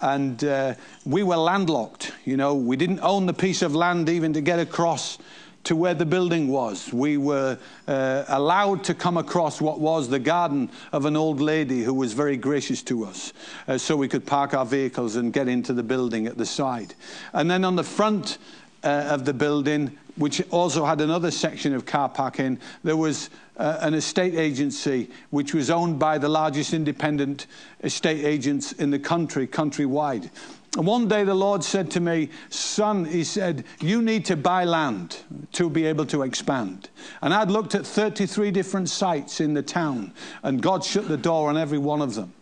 And 0.00 0.42
uh, 0.44 0.74
we 1.04 1.22
were 1.22 1.36
landlocked, 1.36 2.12
you 2.24 2.36
know, 2.36 2.54
we 2.54 2.76
didn't 2.76 3.00
own 3.00 3.26
the 3.26 3.34
piece 3.34 3.62
of 3.62 3.74
land 3.74 4.08
even 4.08 4.32
to 4.32 4.40
get 4.40 4.58
across 4.58 5.18
to 5.64 5.76
where 5.76 5.94
the 5.94 6.06
building 6.06 6.48
was. 6.48 6.92
We 6.92 7.16
were 7.16 7.58
uh, 7.86 8.24
allowed 8.28 8.84
to 8.84 8.94
come 8.94 9.16
across 9.16 9.60
what 9.60 9.78
was 9.78 10.08
the 10.08 10.18
garden 10.18 10.70
of 10.92 11.04
an 11.04 11.16
old 11.16 11.40
lady 11.40 11.82
who 11.82 11.92
was 11.92 12.12
very 12.12 12.36
gracious 12.36 12.82
to 12.84 13.04
us, 13.04 13.32
uh, 13.68 13.76
so 13.76 13.96
we 13.96 14.08
could 14.08 14.24
park 14.24 14.54
our 14.54 14.64
vehicles 14.64 15.16
and 15.16 15.32
get 15.32 15.48
into 15.48 15.72
the 15.72 15.82
building 15.82 16.26
at 16.26 16.38
the 16.38 16.46
side. 16.46 16.94
And 17.32 17.50
then 17.50 17.64
on 17.64 17.76
the 17.76 17.84
front 17.84 18.38
uh, 18.82 19.08
of 19.10 19.26
the 19.26 19.34
building, 19.34 19.98
which 20.16 20.42
also 20.50 20.84
had 20.84 21.00
another 21.00 21.30
section 21.30 21.74
of 21.74 21.86
car 21.86 22.08
parking. 22.08 22.58
There 22.82 22.96
was 22.96 23.30
uh, 23.56 23.78
an 23.80 23.94
estate 23.94 24.34
agency 24.34 25.10
which 25.30 25.54
was 25.54 25.70
owned 25.70 25.98
by 25.98 26.18
the 26.18 26.28
largest 26.28 26.72
independent 26.72 27.46
estate 27.82 28.24
agents 28.24 28.72
in 28.72 28.90
the 28.90 28.98
country, 28.98 29.46
countrywide. 29.46 30.30
And 30.76 30.86
one 30.86 31.08
day 31.08 31.24
the 31.24 31.34
Lord 31.34 31.64
said 31.64 31.90
to 31.92 32.00
me, 32.00 32.30
Son, 32.48 33.04
He 33.04 33.24
said, 33.24 33.64
you 33.80 34.02
need 34.02 34.24
to 34.26 34.36
buy 34.36 34.64
land 34.64 35.18
to 35.52 35.68
be 35.68 35.84
able 35.84 36.06
to 36.06 36.22
expand. 36.22 36.90
And 37.22 37.34
I'd 37.34 37.50
looked 37.50 37.74
at 37.74 37.84
33 37.84 38.52
different 38.52 38.88
sites 38.88 39.40
in 39.40 39.54
the 39.54 39.62
town, 39.62 40.12
and 40.44 40.62
God 40.62 40.84
shut 40.84 41.08
the 41.08 41.16
door 41.16 41.48
on 41.48 41.56
every 41.56 41.78
one 41.78 42.00
of 42.00 42.14
them. 42.14 42.32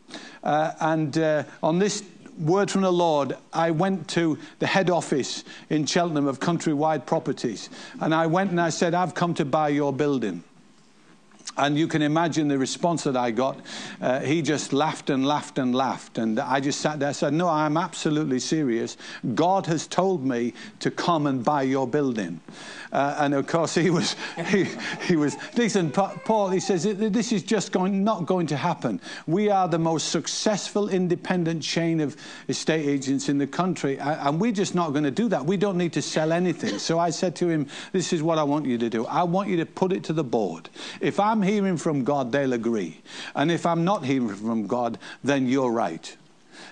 Uh, 0.42 0.72
and 0.81 1.16
uh, 1.18 1.44
on 1.62 1.78
this 1.78 2.02
word 2.38 2.70
from 2.70 2.83
the 2.83 2.92
Lord, 2.92 3.37
I 3.53 3.70
went 3.70 4.09
to 4.09 4.38
the 4.59 4.66
head 4.66 4.90
office 4.90 5.44
in 5.70 5.87
Cheltenham 5.87 6.27
of 6.27 6.40
Countrywide 6.40 7.07
Properties. 7.07 7.68
And 8.01 8.14
I 8.14 8.27
went 8.27 8.51
and 8.51 8.61
I 8.61 8.70
said, 8.70 8.94
I've 8.94 9.14
come 9.14 9.35
to 9.35 9.44
buy 9.44 9.68
your 9.68 9.92
building. 9.92 10.44
And 11.56 11.78
you 11.78 11.88
can 11.88 12.02
imagine 12.02 12.48
the 12.48 12.58
response 12.58 13.04
that 13.04 13.16
I 13.16 13.30
got. 13.30 13.58
Uh, 14.00 14.20
he 14.20 14.42
just 14.42 14.72
laughed 14.72 15.11
and 15.11 15.26
laughed 15.26 15.58
and 15.58 15.74
laughed. 15.74 16.18
And 16.18 16.38
I 16.38 16.61
just 16.61 16.80
sat 16.80 17.00
there 17.00 17.08
and 17.08 17.16
said, 17.16 17.32
No, 17.32 17.48
I'm 17.48 17.76
absolutely 17.76 18.38
serious. 18.38 18.96
God 19.34 19.66
has 19.66 19.87
told 19.87 20.24
me 20.24 20.54
to 20.80 20.90
come 20.90 21.26
and 21.26 21.44
buy 21.44 21.62
your 21.62 21.87
building. 21.87 22.40
Uh, 22.92 23.16
and 23.18 23.34
of 23.34 23.46
course, 23.46 23.74
he 23.74 23.90
was, 23.90 24.16
he, 24.46 24.66
he 25.02 25.16
was, 25.16 25.37
listen, 25.56 25.90
Paul, 25.90 26.50
he 26.50 26.61
says, 26.61 26.84
this 26.84 27.32
is 27.32 27.42
just 27.42 27.72
going, 27.72 28.02
not 28.02 28.26
going 28.26 28.46
to 28.48 28.56
happen. 28.56 29.00
We 29.26 29.50
are 29.50 29.68
the 29.68 29.78
most 29.78 30.08
successful 30.08 30.88
independent 30.88 31.62
chain 31.62 32.00
of 32.00 32.16
estate 32.48 32.87
agents 32.87 33.28
in 33.28 33.38
the 33.38 33.46
country, 33.46 33.98
and 33.98 34.40
we're 34.40 34.52
just 34.52 34.74
not 34.74 34.90
going 34.90 35.04
to 35.04 35.11
do 35.11 35.28
that. 35.28 35.44
We 35.44 35.56
don't 35.56 35.76
need 35.76 35.92
to 35.94 36.02
sell 36.02 36.32
anything. 36.32 36.78
So 36.78 36.98
I 36.98 37.11
said 37.11 37.37
to 37.37 37.48
him, 37.48 37.66
This 37.92 38.12
is 38.12 38.22
what 38.22 38.38
I 38.38 38.42
want 38.42 38.66
you 38.66 38.78
to 38.78 38.88
do. 38.88 39.06
I 39.06 39.22
want 39.22 39.48
you 39.48 39.56
to 39.58 39.66
put 39.66 39.92
it 39.92 40.04
to 40.04 40.12
the 40.12 40.24
board. 40.24 40.70
If 41.00 41.20
I'm 41.20 41.38
hearing 41.42 41.77
from 41.77 42.05
God, 42.05 42.33
they'll 42.33 42.53
agree. 42.53 43.01
And 43.35 43.51
if 43.51 43.66
I'm 43.66 43.85
not 43.85 44.05
hearing 44.05 44.35
from 44.35 44.66
God, 44.66 44.98
then 45.22 45.46
you're 45.46 45.70
right. 45.70 46.16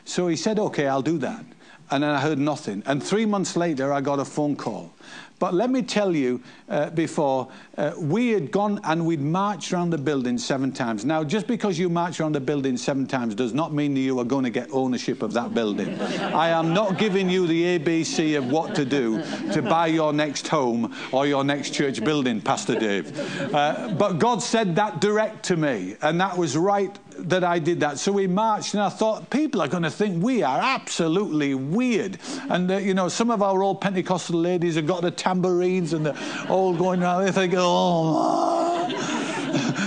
So 0.05 0.29
he 0.29 0.37
said, 0.37 0.59
Okay, 0.59 0.87
I'll 0.87 1.02
do 1.02 1.18
that. 1.18 1.44
And 1.90 2.02
then 2.02 2.11
I 2.11 2.20
heard 2.20 2.38
nothing. 2.38 2.83
And 2.87 3.02
three 3.02 3.26
months 3.26 3.57
later, 3.57 3.92
I 3.92 4.00
got 4.00 4.18
a 4.18 4.24
phone 4.24 4.57
call. 4.57 4.92
But 5.38 5.55
let 5.55 5.70
me 5.70 5.83
tell 5.83 6.14
you 6.14 6.40
uh, 6.68 6.90
before, 6.90 7.49
uh, 7.77 7.92
we 7.99 8.31
had 8.31 8.51
gone 8.51 8.81
and 8.85 9.05
we'd 9.07 9.20
marched 9.20 9.72
around 9.72 9.90
the 9.90 9.99
building 9.99 10.38
seven 10.38 10.72
times. 10.72 11.05
Now, 11.05 11.22
just 11.25 11.46
because 11.46 11.79
you 11.79 11.88
march 11.88 12.20
around 12.20 12.33
the 12.33 12.40
building 12.40 12.77
seven 12.77 13.07
times 13.07 13.35
does 13.35 13.53
not 13.53 13.72
mean 13.72 13.94
that 13.94 14.01
you 14.01 14.18
are 14.18 14.25
going 14.25 14.44
to 14.44 14.51
get 14.51 14.68
ownership 14.72 15.22
of 15.22 15.33
that 15.35 15.53
building. 15.53 16.01
I 16.01 16.49
am 16.49 16.72
not 16.72 16.99
giving 16.99 17.29
you 17.29 17.46
the 17.46 17.79
ABC 17.79 18.38
of 18.38 18.51
what 18.51 18.75
to 18.77 18.85
do 18.85 19.22
to 19.53 19.61
buy 19.62 19.88
your 19.88 20.12
next 20.12 20.49
home 20.49 20.94
or 21.12 21.27
your 21.27 21.44
next 21.44 21.75
church 21.75 22.03
building, 22.03 22.40
Pastor 22.40 22.79
Dave. 22.79 23.55
Uh, 23.55 23.94
but 23.99 24.18
God 24.18 24.42
said 24.42 24.77
that 24.77 25.01
direct 25.01 25.44
to 25.46 25.57
me, 25.57 25.96
and 26.03 26.20
that 26.20 26.37
was 26.37 26.57
right 26.57 26.99
that 27.18 27.44
I 27.44 27.59
did 27.59 27.81
that. 27.81 27.98
So 27.98 28.12
we 28.12 28.26
marched, 28.26 28.74
and 28.74 28.83
I 28.83 28.88
thought 28.88 29.31
people 29.31 29.61
are 29.62 29.68
going 29.68 29.83
to 29.83 29.90
think 29.90 30.22
we 30.22 30.42
are 30.42 30.59
absolutely 30.59 31.55
weird. 31.55 32.18
And 32.48 32.70
uh, 32.70 32.76
you 32.79 32.94
know, 32.94 33.09
some 33.09 33.31
of 33.31 33.42
our 33.42 33.62
old 33.62 33.81
Pentecostal 33.81 34.38
ladies 34.38 34.76
have 34.76 34.87
got 34.87 35.02
the 35.02 35.11
tambourines 35.11 35.92
and 35.92 36.07
they're 36.07 36.16
all 36.48 36.74
going 36.74 37.02
around. 37.02 37.24
They 37.24 37.33
think, 37.33 37.55
oh. 37.57 38.75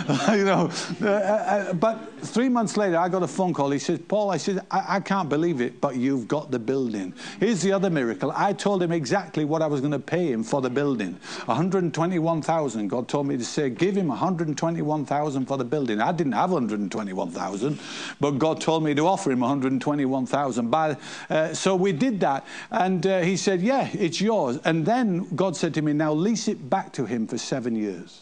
you 0.32 0.44
know. 0.44 0.72
Uh, 1.02 1.08
uh, 1.08 1.74
but 1.74 2.00
three 2.22 2.50
months 2.50 2.78
later, 2.78 2.98
I 2.98 3.10
got 3.10 3.22
a 3.22 3.28
phone 3.28 3.54
call. 3.54 3.70
He 3.70 3.78
says, 3.78 4.00
Paul, 4.08 4.32
I 4.32 4.38
said, 4.38 4.66
I, 4.72 4.96
I, 4.96 5.00
can't 5.00 5.30
believe 5.30 5.62
it, 5.62 5.80
but 5.80 5.98
you've 5.98 6.28
got 6.28 6.50
the 6.50 6.58
building. 6.58 7.14
Here's 7.40 7.62
the 7.62 7.72
other 7.72 7.92
miracle. 7.92 8.34
I 8.36 8.54
told 8.54 8.82
him 8.82 8.92
exactly 8.92 9.46
what 9.46 9.62
I 9.62 9.68
was 9.68 9.82
going 9.82 9.92
to 9.92 10.00
pay 10.00 10.32
him 10.32 10.44
for 10.44 10.62
the 10.62 10.70
building. 10.70 11.14
121,000. 11.46 12.88
God 12.88 13.08
told 13.08 13.28
me 13.28 13.38
to 13.38 13.46
say, 13.46 13.70
give 13.70 13.96
him 13.96 14.08
121,000 14.08 15.46
for 15.46 15.58
the 15.58 15.64
building. 15.64 16.02
I 16.02 16.12
didn't 16.12 16.34
have 16.34 16.52
121,000, 16.52 17.80
but 18.20 18.32
God 18.32 18.62
told 18.62 18.84
me 18.84 18.96
to 18.96 19.06
offer 19.06 19.32
him 19.32 19.42
121,000. 19.42 20.74
Uh, 20.74 21.54
so 21.54 21.76
we 21.76 21.92
did 21.92 22.20
that. 22.22 22.48
And 22.72 23.06
uh, 23.06 23.22
he 23.22 23.38
said, 23.38 23.62
yeah, 23.62 23.90
it's 23.94 24.20
yours. 24.20 24.58
And 24.66 24.88
then 24.88 25.28
God 25.36 25.56
said 25.56 25.76
to 25.76 25.84
me, 25.84 25.94
now 25.94 26.14
lease 26.14 26.48
it 26.48 26.68
back 26.68 26.94
to 26.94 27.06
him 27.06 27.28
for 27.28 27.38
seven 27.38 27.76
years. 27.76 28.22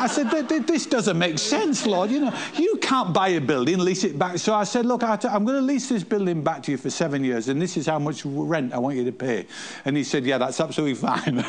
I 0.00 0.06
said, 0.06 0.30
this 0.66 0.86
doesn't 0.86 1.18
make 1.18 1.38
sense, 1.38 1.86
Lord. 1.86 2.10
You 2.10 2.20
know, 2.20 2.34
you 2.56 2.76
can't 2.76 3.12
buy 3.12 3.28
a 3.28 3.40
building, 3.40 3.78
lease 3.78 4.04
it 4.04 4.18
back. 4.18 4.38
So 4.38 4.54
I 4.54 4.64
said, 4.64 4.86
look, 4.86 5.02
I'm 5.02 5.18
going 5.18 5.58
to 5.58 5.60
lease 5.60 5.88
this 5.88 6.04
building 6.04 6.42
back 6.42 6.62
to 6.64 6.70
you 6.70 6.78
for 6.78 6.90
seven 6.90 7.22
years, 7.22 7.48
and 7.48 7.60
this 7.60 7.76
is 7.76 7.86
how 7.86 7.98
much 7.98 8.24
rent 8.24 8.72
I 8.72 8.78
want 8.78 8.96
you 8.96 9.04
to 9.04 9.12
pay. 9.12 9.46
And 9.84 9.96
he 9.96 10.04
said, 10.04 10.24
yeah, 10.24 10.38
that's 10.38 10.60
absolutely 10.60 10.94
fine. 10.94 11.44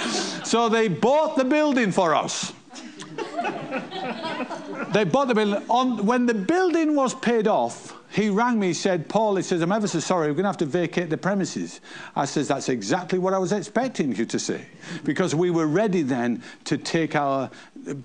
so 0.44 0.68
they 0.68 0.88
bought 0.88 1.36
the 1.36 1.44
building 1.44 1.92
for 1.92 2.14
us. 2.14 2.52
they 4.92 5.04
bought 5.04 5.28
the 5.28 5.34
building. 5.34 5.62
On, 5.68 6.06
when 6.06 6.26
the 6.26 6.34
building 6.34 6.94
was 6.94 7.14
paid 7.14 7.46
off, 7.46 7.95
he 8.16 8.30
rang 8.30 8.58
me, 8.58 8.68
he 8.68 8.72
said, 8.72 9.10
Paul, 9.10 9.36
he 9.36 9.42
says, 9.42 9.60
I'm 9.60 9.70
ever 9.70 9.86
so 9.86 10.00
sorry, 10.00 10.28
we're 10.28 10.36
going 10.36 10.44
to 10.44 10.48
have 10.48 10.56
to 10.56 10.64
vacate 10.64 11.10
the 11.10 11.18
premises. 11.18 11.82
I 12.16 12.24
says, 12.24 12.48
that's 12.48 12.70
exactly 12.70 13.18
what 13.18 13.34
I 13.34 13.38
was 13.38 13.52
expecting 13.52 14.16
you 14.16 14.24
to 14.24 14.38
say. 14.38 14.64
Because 15.04 15.34
we 15.34 15.50
were 15.50 15.66
ready 15.66 16.00
then 16.00 16.42
to 16.64 16.78
take 16.78 17.14
our, 17.14 17.50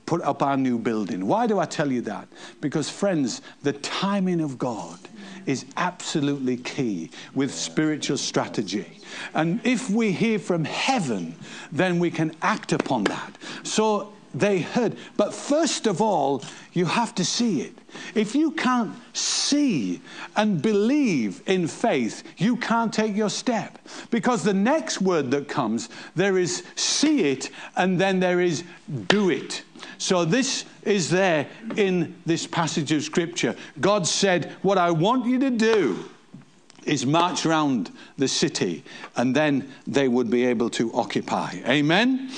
put 0.06 0.22
up 0.24 0.44
our 0.44 0.58
new 0.58 0.78
building. 0.78 1.28
Why 1.28 1.48
do 1.48 1.60
I 1.60 1.66
tell 1.66 1.90
you 1.90 2.02
that? 2.02 2.28
Because, 2.60 2.90
friends, 2.90 3.42
the 3.64 3.72
timing 3.72 4.42
of 4.42 4.58
God 4.58 5.00
is 5.46 5.66
absolutely 5.78 6.58
key 6.58 7.10
with 7.34 7.54
spiritual 7.54 8.18
strategy. 8.18 9.00
And 9.34 9.62
if 9.64 9.90
we 9.90 10.12
hear 10.12 10.40
from 10.40 10.66
heaven, 10.66 11.38
then 11.72 12.00
we 12.00 12.12
can 12.12 12.36
act 12.42 12.74
upon 12.74 13.06
that. 13.06 13.38
So 13.64 14.12
they 14.34 14.60
heard. 14.60 14.98
But 15.18 15.34
first 15.34 15.88
of 15.88 16.02
all, 16.02 16.44
you 16.74 16.86
have 16.86 17.14
to 17.16 17.26
see 17.26 17.62
it. 17.62 17.74
If 18.16 18.34
you 18.36 18.52
can't 18.52 18.94
see 19.14 20.02
and 20.36 20.62
believe 20.62 21.42
in 21.48 21.68
faith, 21.68 22.24
you 22.38 22.56
can't 22.56 22.94
take 22.94 23.16
your 23.16 23.30
step. 23.30 23.78
Because 24.10 24.44
the 24.44 24.54
next 24.54 25.02
word 25.02 25.32
that 25.32 25.48
comes, 25.48 25.90
there 26.16 26.38
is 26.38 26.64
see 26.76 27.24
it 27.32 27.50
and 27.76 28.00
then 28.00 28.20
there 28.20 28.40
is 28.40 28.64
do 29.08 29.30
it. 29.30 29.64
So 29.98 30.26
this 30.26 30.66
is 30.84 31.10
there 31.10 31.48
in 31.76 32.16
this 32.26 32.48
passage 32.48 32.92
of 32.92 33.04
scripture. 33.04 33.56
God 33.80 34.08
said, 34.08 34.56
What 34.62 34.78
I 34.78 34.92
want 34.92 35.26
you 35.26 35.40
to 35.40 35.50
do 35.52 36.06
is 36.86 37.06
march 37.06 37.46
around 37.46 37.92
the 38.18 38.28
city 38.28 38.84
and 39.16 39.36
then 39.36 39.72
they 39.86 40.08
would 40.08 40.30
be 40.30 40.46
able 40.46 40.70
to 40.72 40.92
occupy. 40.94 41.56
Amen? 41.68 42.32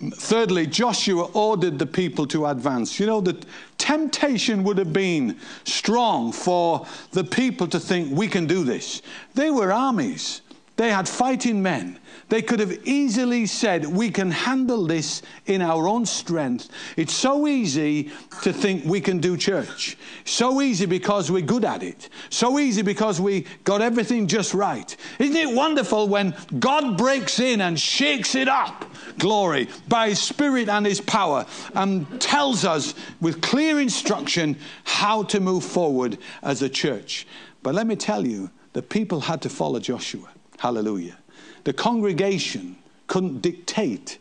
Thirdly, 0.00 0.66
Joshua 0.66 1.24
ordered 1.32 1.78
the 1.78 1.86
people 1.86 2.26
to 2.28 2.46
advance. 2.46 3.00
You 3.00 3.06
know, 3.06 3.20
the 3.20 3.36
temptation 3.78 4.62
would 4.62 4.78
have 4.78 4.92
been 4.92 5.36
strong 5.64 6.30
for 6.30 6.86
the 7.12 7.24
people 7.24 7.66
to 7.68 7.80
think, 7.80 8.16
we 8.16 8.28
can 8.28 8.46
do 8.46 8.62
this. 8.62 9.02
They 9.34 9.50
were 9.50 9.72
armies, 9.72 10.40
they 10.76 10.90
had 10.90 11.08
fighting 11.08 11.62
men. 11.62 11.98
They 12.28 12.42
could 12.42 12.60
have 12.60 12.86
easily 12.86 13.46
said, 13.46 13.86
We 13.86 14.10
can 14.10 14.30
handle 14.30 14.86
this 14.86 15.22
in 15.46 15.62
our 15.62 15.88
own 15.88 16.04
strength. 16.04 16.68
It's 16.96 17.14
so 17.14 17.46
easy 17.46 18.10
to 18.42 18.52
think 18.52 18.84
we 18.84 19.00
can 19.00 19.18
do 19.18 19.36
church. 19.36 19.96
So 20.24 20.60
easy 20.60 20.84
because 20.84 21.30
we're 21.30 21.42
good 21.42 21.64
at 21.64 21.82
it. 21.82 22.10
So 22.28 22.58
easy 22.58 22.82
because 22.82 23.20
we 23.20 23.46
got 23.64 23.80
everything 23.80 24.26
just 24.26 24.52
right. 24.52 24.94
Isn't 25.18 25.36
it 25.36 25.54
wonderful 25.54 26.08
when 26.08 26.34
God 26.58 26.98
breaks 26.98 27.40
in 27.40 27.62
and 27.62 27.80
shakes 27.80 28.34
it 28.34 28.48
up? 28.48 28.84
Glory 29.18 29.68
by 29.88 30.10
His 30.10 30.20
Spirit 30.20 30.68
and 30.68 30.84
His 30.84 31.00
power 31.00 31.46
and 31.74 32.20
tells 32.20 32.64
us 32.64 32.94
with 33.20 33.40
clear 33.40 33.80
instruction 33.80 34.56
how 34.84 35.22
to 35.24 35.40
move 35.40 35.64
forward 35.64 36.18
as 36.42 36.60
a 36.60 36.68
church. 36.68 37.26
But 37.62 37.74
let 37.74 37.86
me 37.86 37.96
tell 37.96 38.26
you, 38.26 38.50
the 38.74 38.82
people 38.82 39.20
had 39.20 39.40
to 39.42 39.48
follow 39.48 39.80
Joshua. 39.80 40.28
Hallelujah. 40.58 41.16
The 41.64 41.72
congregation 41.72 42.76
couldn't 43.06 43.40
dictate 43.40 44.18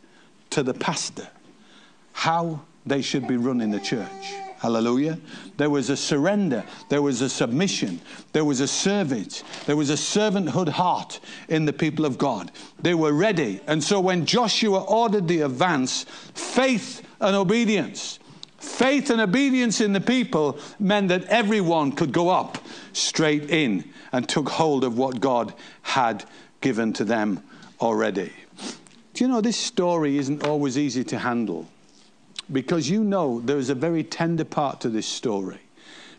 to 0.50 0.64
the 0.64 0.74
pastor 0.74 1.28
how 2.14 2.62
they 2.86 3.02
should 3.02 3.28
be 3.28 3.38
running 3.38 3.72
the 3.72 3.80
church. 3.80 4.34
Hallelujah. 4.60 5.20
There 5.58 5.70
was 5.70 5.92
a 5.92 5.98
surrender. 5.98 6.64
There 6.90 7.04
was 7.04 7.22
a 7.22 7.30
submission. 7.30 8.02
There 8.34 8.44
was 8.44 8.60
a 8.60 8.68
service. 8.68 9.44
There 9.68 9.76
was 9.76 9.92
a 9.92 9.94
servanthood 9.94 10.70
heart 10.70 11.20
in 11.48 11.66
the 11.66 11.74
people 11.74 12.06
of 12.06 12.18
God. 12.18 12.52
They 12.82 12.96
were 12.96 13.14
ready. 13.14 13.62
And 13.68 13.84
so 13.84 14.00
when 14.00 14.26
Joshua 14.26 14.82
ordered 14.84 15.28
the 15.28 15.42
advance, 15.42 16.06
faith 16.34 17.04
and 17.22 17.36
obedience, 17.36 18.18
faith 18.58 19.12
and 19.12 19.22
obedience 19.22 19.80
in 19.80 19.94
the 19.94 20.02
people 20.02 20.58
meant 20.80 21.10
that 21.10 21.26
everyone 21.26 21.92
could 21.92 22.12
go 22.12 22.30
up 22.30 22.58
straight 22.94 23.52
in 23.52 23.84
and 24.12 24.28
took 24.28 24.50
hold 24.50 24.84
of 24.84 24.98
what 24.98 25.20
God 25.20 25.54
had 25.84 26.26
given 26.62 26.94
to 26.94 27.04
them 27.04 27.44
already. 27.80 28.32
Do 29.14 29.24
you 29.24 29.28
know 29.28 29.42
this 29.42 29.58
story 29.58 30.18
isn't 30.18 30.46
always 30.46 30.78
easy 30.78 31.04
to 31.06 31.20
handle? 31.20 31.68
Because 32.52 32.90
you 32.90 33.04
know 33.04 33.42
there's 33.42 33.70
a 33.70 33.76
very 33.76 34.04
tender 34.04 34.46
part 34.46 34.82
to 34.82 34.90
this 34.90 35.08
story. 35.08 35.60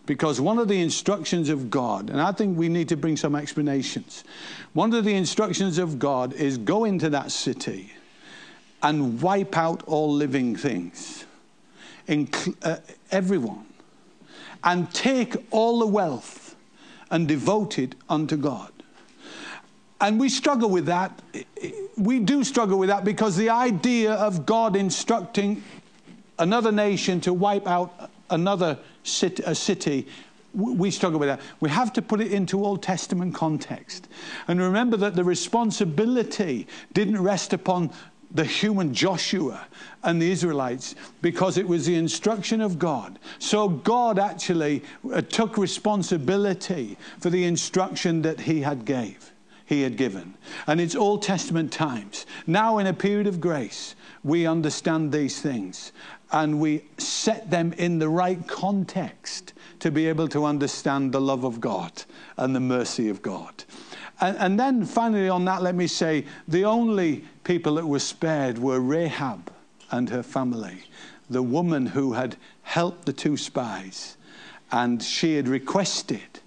Because 0.05 0.41
one 0.41 0.59
of 0.59 0.69
the 0.69 0.81
instructions 0.81 1.49
of 1.49 1.69
God, 1.71 2.09
and 2.09 2.21
I 2.21 2.33
think 2.33 2.57
we 2.57 2.69
need 2.69 2.89
to 2.89 2.97
bring 2.97 3.17
some 3.17 3.35
explanations, 3.35 4.25
one 4.73 4.93
of 4.95 5.05
the 5.05 5.15
instructions 5.15 5.79
of 5.79 5.99
God 5.99 6.33
is 6.33 6.57
go 6.57 6.85
into 6.85 7.11
that 7.11 7.31
city 7.31 7.93
and 8.83 9.21
wipe 9.21 9.57
out 9.57 9.83
all 9.87 10.13
living 10.13 10.57
things, 10.57 11.25
inc- 12.09 12.57
uh, 12.63 12.79
everyone, 13.11 13.67
and 14.65 14.93
take 14.95 15.37
all 15.51 15.79
the 15.79 15.87
wealth 15.87 16.57
and 17.11 17.29
devote 17.29 17.79
it 17.79 17.95
unto 18.09 18.37
God. 18.37 18.73
And 20.01 20.21
we 20.21 20.29
struggle 20.29 20.71
with 20.71 20.87
that. 20.87 21.21
We 21.97 22.21
do 22.21 22.45
struggle 22.45 22.79
with 22.79 22.89
that 22.89 23.05
because 23.05 23.37
the 23.37 23.51
idea 23.51 24.13
of 24.13 24.47
God 24.47 24.77
instructing 24.77 25.63
another 26.39 26.71
nation 26.71 27.21
to 27.23 27.33
wipe 27.33 27.67
out 27.67 28.11
another 28.31 28.79
city, 29.03 29.43
a 29.45 29.55
city 29.55 30.07
we 30.55 30.91
struggle 30.91 31.21
with 31.21 31.29
that. 31.29 31.41
We 31.61 31.69
have 31.71 31.93
to 31.93 32.03
put 32.03 32.21
it 32.21 32.33
into 32.33 32.65
Old 32.65 32.83
Testament 32.83 33.35
context. 33.35 34.09
And 34.49 34.61
remember 34.61 34.97
that 34.97 35.15
the 35.15 35.23
responsibility 35.23 36.67
didn't 36.95 37.23
rest 37.23 37.53
upon 37.53 37.91
the 38.31 38.45
human 38.45 38.93
Joshua 38.93 39.67
and 40.03 40.21
the 40.21 40.31
Israelites 40.31 40.95
because 41.23 41.59
it 41.59 41.67
was 41.67 41.87
the 41.87 41.97
instruction 41.97 42.61
of 42.61 42.79
God. 42.79 43.19
So 43.39 43.69
God 43.69 44.19
actually 44.19 44.83
uh, 45.13 45.21
took 45.23 45.57
responsibility 45.57 46.97
for 47.21 47.31
the 47.31 47.45
instruction 47.45 48.23
that 48.23 48.41
he 48.41 48.61
had 48.61 48.85
gave 48.85 49.33
he 49.69 49.83
had 49.83 49.99
given. 49.99 50.35
And 50.67 50.81
it's 50.81 50.95
Old 50.95 51.21
Testament 51.21 51.71
times. 51.71 52.25
Now 52.47 52.79
in 52.79 52.87
a 52.87 52.95
period 52.95 53.27
of 53.27 53.39
grace, 53.39 53.95
we 54.25 54.47
understand 54.47 55.13
these 55.13 55.43
things 55.43 55.93
and 56.33 56.59
we 56.59 56.85
set 56.97 57.51
them 57.51 57.75
in 57.75 57.99
the 57.99 58.09
right 58.09 58.47
context 58.49 59.53
to 59.81 59.91
be 59.91 60.09
able 60.09 60.27
to 60.29 60.47
understand 60.47 61.13
the 61.13 61.21
love 61.21 61.45
of 61.45 61.61
God 61.61 62.03
and 62.39 62.57
the 62.57 62.61
mercy 62.61 63.11
of 63.11 63.21
God. 63.21 63.65
And, 64.23 64.39
and 64.39 64.59
then 64.59 64.87
finally, 64.87 65.29
on 65.29 65.45
that, 65.45 65.63
let 65.63 65.75
me 65.75 65.87
say 65.87 66.25
the 66.49 66.65
only 66.65 67.25
people 67.45 67.75
that 67.75 67.87
were 67.87 67.99
spared 67.99 68.59
were 68.59 68.81
Rahab 68.81 69.53
and 69.91 70.09
her 70.09 70.23
family, 70.23 70.85
the 71.29 71.43
woman 71.43 71.85
who 71.85 72.15
had 72.15 72.37
helped 72.63 73.05
the 73.05 73.13
two 73.13 73.37
spies, 73.37 74.17
and 74.73 75.03
she 75.03 75.37
had 75.37 75.47
requested. 75.47 76.41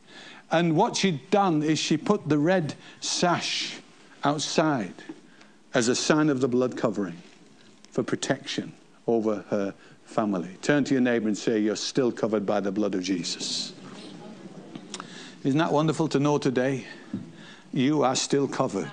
And 0.52 0.76
what 0.76 0.98
she'd 0.98 1.30
done 1.30 1.64
is 1.64 1.80
she 1.80 1.98
put 1.98 2.28
the 2.28 2.38
red 2.38 2.76
sash 3.00 3.80
outside 4.24 4.94
as 5.74 5.88
a 5.88 5.96
sign 5.96 6.30
of 6.30 6.42
the 6.42 6.48
blood 6.48 6.76
covering 6.76 7.22
for 7.92 8.04
protection 8.04 8.74
over 9.08 9.46
her 9.50 9.74
family. 10.04 10.58
Turn 10.62 10.84
to 10.84 10.94
your 10.94 11.02
neighbor 11.02 11.28
and 11.28 11.38
say, 11.38 11.60
You're 11.60 11.76
still 11.76 12.12
covered 12.12 12.46
by 12.46 12.60
the 12.60 12.72
blood 12.72 12.96
of 12.96 13.04
Jesus. 13.04 13.74
Isn't 15.44 15.58
that 15.58 15.72
wonderful 15.72 16.08
to 16.10 16.20
know 16.20 16.38
today? 16.38 16.86
You 17.74 18.04
are 18.04 18.16
still 18.16 18.48
covered 18.48 18.92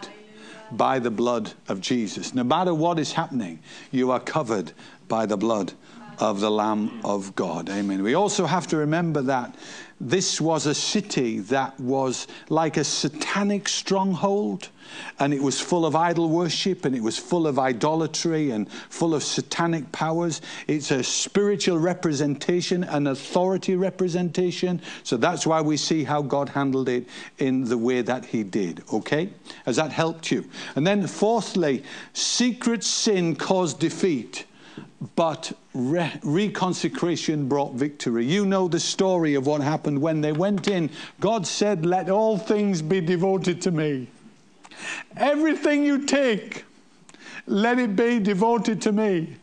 by 0.71 0.99
the 0.99 1.11
blood 1.11 1.53
of 1.68 1.81
Jesus. 1.81 2.35
No 2.35 2.44
matter 2.44 2.73
what 2.73 2.99
is 2.99 3.12
happening, 3.12 3.59
you 3.90 4.11
are 4.11 4.21
covered 4.21 4.73
by 5.09 5.27
the 5.27 5.37
blood 5.37 5.73
of 6.20 6.40
the 6.40 6.50
Lamb 6.50 7.00
of 7.04 7.35
God. 7.35 7.68
Amen. 7.70 8.02
We 8.02 8.14
also 8.14 8.46
have 8.46 8.66
to 8.68 8.76
remember 8.76 9.22
that 9.22 9.54
this 10.00 10.40
was 10.40 10.66
a 10.66 10.74
city 10.74 11.40
that 11.40 11.78
was 11.81 12.28
like 12.48 12.76
a 12.76 12.85
satanic 12.85 13.68
stronghold, 13.68 14.68
and 15.18 15.35
it 15.35 15.42
was 15.42 15.61
full 15.61 15.85
of 15.85 15.96
idol 15.96 16.28
worship, 16.28 16.85
and 16.85 16.94
it 16.94 17.02
was 17.02 17.18
full 17.18 17.48
of 17.48 17.59
idolatry, 17.59 18.52
and 18.52 18.70
full 18.70 19.12
of 19.12 19.24
satanic 19.24 19.90
powers. 19.90 20.40
It's 20.68 20.92
a 20.92 21.02
spiritual 21.02 21.78
representation, 21.78 22.85
an 22.85 23.09
authority 23.09 23.74
representation. 23.74 24.81
So 25.02 25.16
that's 25.16 25.46
why 25.46 25.61
we 25.61 25.76
see 25.76 26.04
how 26.04 26.22
God 26.22 26.50
handled 26.50 26.88
it 26.88 27.09
in 27.38 27.64
the 27.64 27.78
way 27.78 28.02
that 28.02 28.24
He 28.24 28.44
did. 28.44 28.85
Okay? 28.92 29.31
Has 29.66 29.76
that 29.76 29.90
helped 29.90 30.31
you? 30.31 30.48
And 30.76 30.87
then, 30.87 31.09
fourthly, 31.09 31.83
secret 32.12 32.85
sin 32.85 33.35
caused 33.35 33.81
defeat 33.81 34.44
but 35.14 35.52
re- 35.74 36.18
reconsecration 36.22 37.48
brought 37.48 37.74
victory. 37.74 38.24
You 38.24 38.44
know 38.44 38.66
the 38.66 38.80
story 38.80 39.34
of 39.34 39.46
what 39.46 39.61
happened 39.61 40.00
when 40.00 40.20
they 40.20 40.32
went 40.32 40.66
in. 40.66 40.90
God 41.20 41.46
said, 41.46 41.87
Let 41.87 42.11
all 42.11 42.37
things 42.37 42.82
be 42.82 43.00
devoted 43.00 43.62
to 43.62 43.70
me. 43.70 44.08
Everything 45.16 45.84
you 45.84 46.04
take, 46.04 46.64
let 47.46 47.78
it 47.78 47.96
be 47.96 48.18
devoted 48.18 48.82
to 48.82 48.92
me. 48.92 49.37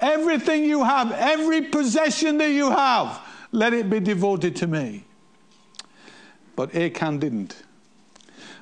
Everything 0.00 0.64
you 0.64 0.82
have, 0.82 1.12
every 1.12 1.62
possession 1.62 2.38
that 2.38 2.50
you 2.50 2.70
have, 2.70 3.20
let 3.52 3.72
it 3.72 3.90
be 3.90 4.00
devoted 4.00 4.56
to 4.56 4.66
me. 4.66 5.04
But 6.56 6.74
Achan 6.74 7.18
didn't. 7.18 7.62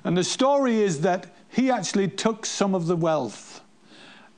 And 0.04 0.16
the 0.16 0.24
story 0.24 0.82
is 0.82 1.00
that 1.00 1.34
he 1.48 1.70
actually 1.70 2.08
took 2.08 2.44
some 2.44 2.74
of 2.74 2.86
the 2.86 2.96
wealth 2.96 3.62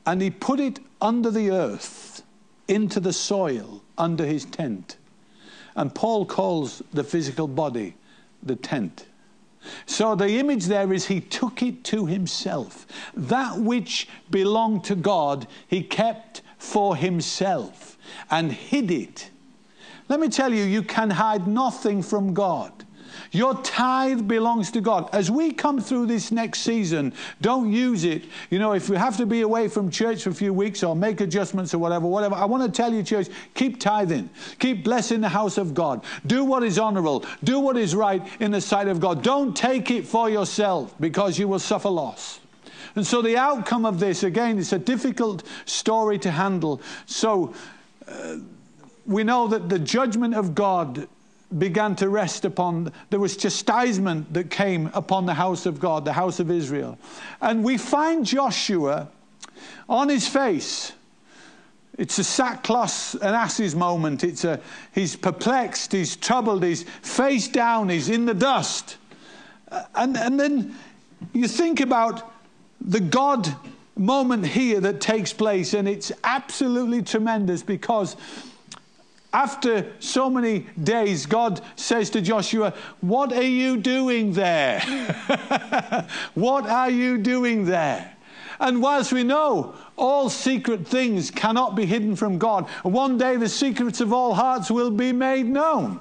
and 0.06 0.22
he 0.22 0.30
put 0.30 0.60
it 0.60 0.78
under 1.00 1.30
the 1.30 1.50
earth, 1.50 2.22
into 2.66 3.00
the 3.00 3.12
soil, 3.12 3.82
under 3.96 4.24
his 4.24 4.44
tent. 4.44 4.96
And 5.74 5.94
Paul 5.94 6.26
calls 6.26 6.82
the 6.92 7.04
physical 7.04 7.48
body 7.48 7.96
the 8.42 8.56
tent. 8.56 9.06
So 9.86 10.14
the 10.14 10.38
image 10.38 10.66
there 10.66 10.92
is 10.92 11.06
he 11.06 11.20
took 11.20 11.62
it 11.62 11.84
to 11.84 12.06
himself. 12.06 12.86
That 13.14 13.58
which 13.58 14.08
belonged 14.30 14.84
to 14.84 14.94
God, 14.94 15.46
he 15.66 15.82
kept 15.82 16.42
for 16.58 16.96
himself 16.96 17.98
and 18.30 18.52
hid 18.52 18.90
it. 18.90 19.30
Let 20.08 20.20
me 20.20 20.28
tell 20.28 20.52
you, 20.52 20.64
you 20.64 20.82
can 20.82 21.10
hide 21.10 21.46
nothing 21.46 22.02
from 22.02 22.34
God. 22.34 22.72
Your 23.30 23.54
tithe 23.62 24.26
belongs 24.26 24.70
to 24.72 24.80
God. 24.80 25.08
As 25.12 25.30
we 25.30 25.52
come 25.52 25.80
through 25.80 26.06
this 26.06 26.32
next 26.32 26.60
season, 26.60 27.12
don't 27.40 27.72
use 27.72 28.04
it. 28.04 28.24
You 28.50 28.58
know, 28.58 28.72
if 28.72 28.88
you 28.88 28.94
have 28.94 29.16
to 29.18 29.26
be 29.26 29.42
away 29.42 29.68
from 29.68 29.90
church 29.90 30.22
for 30.22 30.30
a 30.30 30.34
few 30.34 30.52
weeks 30.54 30.82
or 30.82 30.96
make 30.96 31.20
adjustments 31.20 31.74
or 31.74 31.78
whatever, 31.78 32.06
whatever, 32.06 32.34
I 32.34 32.46
want 32.46 32.62
to 32.62 32.70
tell 32.70 32.92
you, 32.92 33.02
church, 33.02 33.28
keep 33.54 33.80
tithing. 33.80 34.30
Keep 34.58 34.84
blessing 34.84 35.20
the 35.20 35.28
house 35.28 35.58
of 35.58 35.74
God. 35.74 36.04
Do 36.26 36.44
what 36.44 36.62
is 36.62 36.78
honorable. 36.78 37.24
Do 37.44 37.60
what 37.60 37.76
is 37.76 37.94
right 37.94 38.26
in 38.40 38.50
the 38.50 38.60
sight 38.60 38.88
of 38.88 39.00
God. 39.00 39.22
Don't 39.22 39.56
take 39.56 39.90
it 39.90 40.06
for 40.06 40.30
yourself 40.30 40.94
because 40.98 41.38
you 41.38 41.48
will 41.48 41.58
suffer 41.58 41.90
loss. 41.90 42.40
And 42.96 43.06
so 43.06 43.22
the 43.22 43.36
outcome 43.36 43.84
of 43.84 44.00
this, 44.00 44.22
again, 44.22 44.58
it's 44.58 44.72
a 44.72 44.78
difficult 44.78 45.44
story 45.66 46.18
to 46.20 46.30
handle. 46.30 46.80
So 47.06 47.54
uh, 48.08 48.38
we 49.06 49.22
know 49.22 49.46
that 49.48 49.68
the 49.68 49.78
judgment 49.78 50.34
of 50.34 50.54
God 50.54 51.06
began 51.56 51.96
to 51.96 52.08
rest 52.08 52.44
upon, 52.44 52.92
there 53.10 53.20
was 53.20 53.36
chastisement 53.36 54.32
that 54.34 54.50
came 54.50 54.90
upon 54.92 55.26
the 55.26 55.34
house 55.34 55.64
of 55.64 55.80
God, 55.80 56.04
the 56.04 56.12
house 56.12 56.40
of 56.40 56.50
Israel. 56.50 56.98
And 57.40 57.64
we 57.64 57.78
find 57.78 58.26
Joshua 58.26 59.08
on 59.88 60.08
his 60.08 60.28
face. 60.28 60.92
It's 61.96 62.18
a 62.18 62.24
sackcloth 62.24 63.14
and 63.14 63.34
ashes 63.34 63.74
moment. 63.74 64.22
It's 64.22 64.44
a, 64.44 64.60
he's 64.94 65.16
perplexed, 65.16 65.92
he's 65.92 66.16
troubled, 66.16 66.62
he's 66.62 66.82
face 66.82 67.48
down, 67.48 67.88
he's 67.88 68.08
in 68.08 68.26
the 68.26 68.34
dust. 68.34 68.98
Uh, 69.70 69.84
and, 69.94 70.16
and 70.16 70.38
then 70.38 70.76
you 71.32 71.48
think 71.48 71.80
about 71.80 72.30
the 72.80 73.00
God 73.00 73.52
moment 73.96 74.46
here 74.46 74.80
that 74.80 75.00
takes 75.00 75.32
place, 75.32 75.74
and 75.74 75.88
it's 75.88 76.12
absolutely 76.22 77.02
tremendous 77.02 77.62
because 77.64 78.16
after 79.32 79.92
so 79.98 80.30
many 80.30 80.66
days, 80.82 81.26
God 81.26 81.60
says 81.76 82.10
to 82.10 82.20
Joshua, 82.20 82.72
What 83.00 83.32
are 83.32 83.42
you 83.42 83.76
doing 83.76 84.32
there? 84.32 84.80
what 86.34 86.66
are 86.66 86.90
you 86.90 87.18
doing 87.18 87.66
there? 87.66 88.16
And 88.60 88.82
whilst 88.82 89.12
we 89.12 89.22
know 89.22 89.74
all 89.96 90.30
secret 90.30 90.86
things 90.86 91.30
cannot 91.30 91.76
be 91.76 91.84
hidden 91.84 92.16
from 92.16 92.38
God, 92.38 92.68
one 92.82 93.18
day 93.18 93.36
the 93.36 93.48
secrets 93.48 94.00
of 94.00 94.12
all 94.12 94.34
hearts 94.34 94.70
will 94.70 94.90
be 94.90 95.12
made 95.12 95.46
known. 95.46 96.00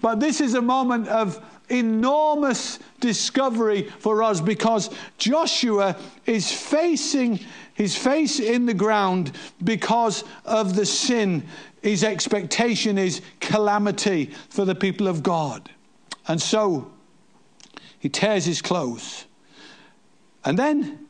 But 0.00 0.20
this 0.20 0.40
is 0.40 0.54
a 0.54 0.60
moment 0.60 1.08
of 1.08 1.42
enormous 1.70 2.78
discovery 3.00 3.88
for 3.98 4.22
us 4.22 4.40
because 4.40 4.90
Joshua 5.16 5.96
is 6.26 6.52
facing 6.52 7.40
his 7.72 7.96
face 7.96 8.38
in 8.38 8.66
the 8.66 8.74
ground 8.74 9.32
because 9.62 10.24
of 10.44 10.76
the 10.76 10.84
sin 10.84 11.44
his 11.84 12.02
expectation 12.02 12.96
is 12.96 13.20
calamity 13.40 14.30
for 14.48 14.64
the 14.64 14.74
people 14.74 15.06
of 15.06 15.22
God. 15.22 15.68
And 16.26 16.40
so 16.40 16.90
he 17.98 18.08
tears 18.08 18.46
his 18.46 18.62
clothes. 18.62 19.26
And 20.46 20.58
then 20.58 21.06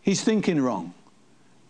he's 0.00 0.24
thinking 0.24 0.58
wrong. 0.62 0.94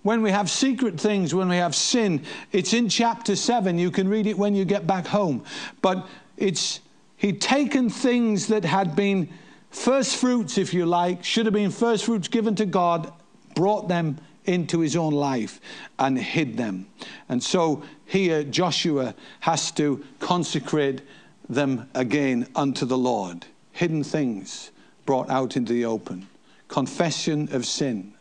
When 0.03 0.23
we 0.23 0.31
have 0.31 0.49
secret 0.49 0.99
things, 0.99 1.35
when 1.35 1.49
we 1.49 1.57
have 1.57 1.75
sin, 1.75 2.23
it's 2.53 2.73
in 2.73 2.89
chapter 2.89 3.35
7. 3.35 3.77
You 3.81 3.91
can 3.91 4.07
read 4.07 4.29
it 4.29 4.39
when 4.39 4.55
you 4.55 4.65
get 4.65 4.87
back 4.87 5.09
home. 5.09 5.43
But 5.83 6.07
it's 6.37 6.79
he'd 7.17 7.41
taken 7.41 7.91
things 7.91 8.47
that 8.47 8.65
had 8.65 8.95
been 8.95 9.29
first 9.71 10.17
fruits, 10.17 10.57
if 10.57 10.73
you 10.73 10.87
like, 10.87 11.25
should 11.25 11.47
have 11.47 11.53
been 11.53 11.73
first 11.73 12.05
fruits 12.05 12.29
given 12.29 12.55
to 12.55 12.65
God, 12.65 13.13
brought 13.57 13.89
them 13.89 14.19
into 14.45 14.81
his 14.81 14.97
own 14.97 15.13
life 15.13 15.61
and 15.99 16.19
hid 16.19 16.57
them. 16.57 16.87
And 17.29 17.43
so 17.43 17.83
here 18.07 18.43
Joshua 18.43 19.15
has 19.41 19.71
to 19.73 20.05
consecrate 20.19 21.03
them 21.49 21.89
again 21.95 22.47
unto 22.55 22.87
the 22.87 22.99
Lord. 22.99 23.47
Hidden 23.73 24.05
things 24.05 24.71
brought 25.07 25.31
out 25.31 25.57
into 25.57 25.73
the 25.73 25.85
open, 25.85 26.29
confession 26.69 27.49
of 27.53 27.67
sin. 27.67 28.15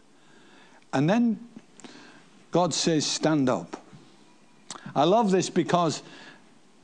And 0.94 1.10
then 1.10 1.40
God 2.52 2.74
says, 2.74 3.06
Stand 3.06 3.50
up. 3.50 3.84
I 4.96 5.04
love 5.04 5.32
this 5.32 5.50
because 5.50 6.02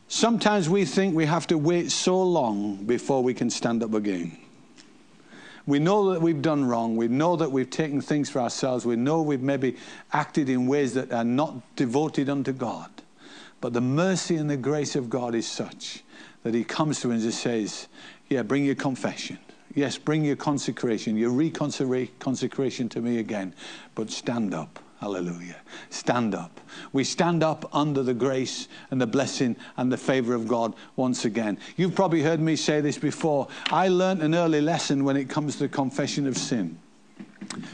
sometimes 0.07 0.69
we 0.69 0.85
think 0.85 1.15
we 1.15 1.25
have 1.25 1.47
to 1.47 1.57
wait 1.57 1.91
so 1.91 2.21
long 2.21 2.85
before 2.85 3.23
we 3.23 3.33
can 3.33 3.49
stand 3.49 3.83
up 3.83 3.93
again. 3.93 4.37
We 5.67 5.79
know 5.79 6.11
that 6.13 6.21
we've 6.21 6.41
done 6.41 6.65
wrong. 6.65 6.95
We 6.95 7.07
know 7.07 7.35
that 7.35 7.51
we've 7.51 7.69
taken 7.69 8.01
things 8.01 8.29
for 8.29 8.39
ourselves. 8.39 8.85
We 8.85 8.95
know 8.95 9.21
we've 9.21 9.41
maybe 9.41 9.77
acted 10.13 10.49
in 10.49 10.67
ways 10.67 10.93
that 10.93 11.11
are 11.11 11.23
not 11.23 11.75
devoted 11.75 12.29
unto 12.29 12.51
God. 12.51 12.89
But 13.61 13.73
the 13.73 13.81
mercy 13.81 14.35
and 14.35 14.49
the 14.49 14.57
grace 14.57 14.95
of 14.95 15.09
God 15.09 15.33
is 15.33 15.47
such 15.47 16.03
that 16.43 16.53
he 16.53 16.63
comes 16.63 17.01
to 17.01 17.09
us 17.09 17.13
and 17.15 17.23
just 17.23 17.41
says, 17.41 17.87
Yeah, 18.29 18.43
bring 18.43 18.63
your 18.63 18.75
confession. 18.75 19.39
Yes, 19.73 19.97
bring 19.97 20.23
your 20.23 20.35
consecration, 20.35 21.17
your 21.17 21.31
reconsecration 21.31 22.89
to 22.91 23.01
me 23.01 23.17
again, 23.17 23.53
but 23.95 24.09
stand 24.09 24.53
up. 24.53 24.79
Hallelujah. 24.99 25.57
Stand 25.89 26.33
up. 26.33 26.59
We 26.93 27.03
stand 27.03 27.43
up 27.43 27.69
under 27.75 28.01
the 28.01 28.13
grace 28.13 28.67
and 28.91 28.99
the 28.99 29.07
blessing 29.07 29.55
and 29.77 29.91
the 29.91 29.97
favor 29.97 30.33
of 30.33 30.47
God 30.47 30.73
once 30.95 31.25
again. 31.25 31.57
You've 31.75 31.95
probably 31.95 32.21
heard 32.21 32.39
me 32.39 32.55
say 32.55 32.81
this 32.81 32.97
before. 32.97 33.47
I 33.71 33.89
learned 33.89 34.21
an 34.21 34.33
early 34.33 34.61
lesson 34.61 35.03
when 35.03 35.17
it 35.17 35.29
comes 35.29 35.57
to 35.57 35.63
the 35.63 35.69
confession 35.69 36.27
of 36.27 36.37
sin. 36.37 36.79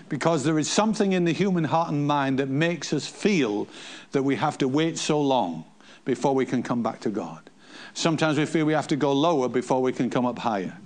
Because 0.10 0.44
there 0.44 0.60
is 0.60 0.70
something 0.70 1.14
in 1.14 1.24
the 1.24 1.32
human 1.32 1.64
heart 1.64 1.90
and 1.90 2.06
mind 2.06 2.40
that 2.40 2.50
makes 2.50 2.92
us 2.92 3.08
feel 3.08 3.68
that 4.12 4.24
we 4.24 4.36
have 4.36 4.58
to 4.58 4.68
wait 4.68 4.98
so 4.98 5.22
long 5.22 5.64
before 6.06 6.34
we 6.34 6.46
can 6.46 6.64
come 6.64 6.84
back 6.84 7.00
to 7.02 7.10
God. 7.10 7.50
Sometimes 7.94 8.38
we 8.38 8.46
feel 8.46 8.66
we 8.66 8.74
have 8.74 8.88
to 8.88 8.96
go 8.96 9.14
lower 9.14 9.48
before 9.48 9.82
we 9.82 9.94
can 9.94 10.10
come 10.10 10.26
up 10.26 10.40
higher. 10.40 10.78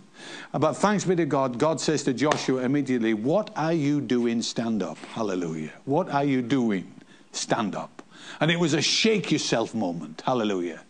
But 0.51 0.73
thanks 0.73 1.03
be 1.05 1.15
to 1.15 1.25
God, 1.25 1.57
God 1.57 1.81
says 1.81 2.03
to 2.03 2.13
Joshua 2.13 2.63
immediately, 2.63 3.13
What 3.13 3.51
are 3.55 3.73
you 3.73 4.01
doing? 4.01 4.41
Stand 4.41 4.81
up. 4.81 4.97
Hallelujah. 4.97 5.73
What 5.85 6.09
are 6.09 6.23
you 6.23 6.41
doing? 6.41 6.91
Stand 7.31 7.75
up. 7.75 8.01
And 8.39 8.49
it 8.49 8.59
was 8.59 8.73
a 8.73 8.81
shake 8.81 9.31
yourself 9.31 9.73
moment. 9.73 10.23
Hallelujah. 10.25 10.81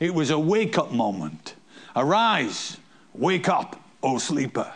It 0.00 0.14
was 0.14 0.30
a 0.30 0.38
wake 0.38 0.78
up 0.78 0.92
moment. 0.92 1.54
Arise, 1.96 2.78
wake 3.14 3.48
up, 3.48 3.80
O 4.02 4.18
sleeper. 4.18 4.72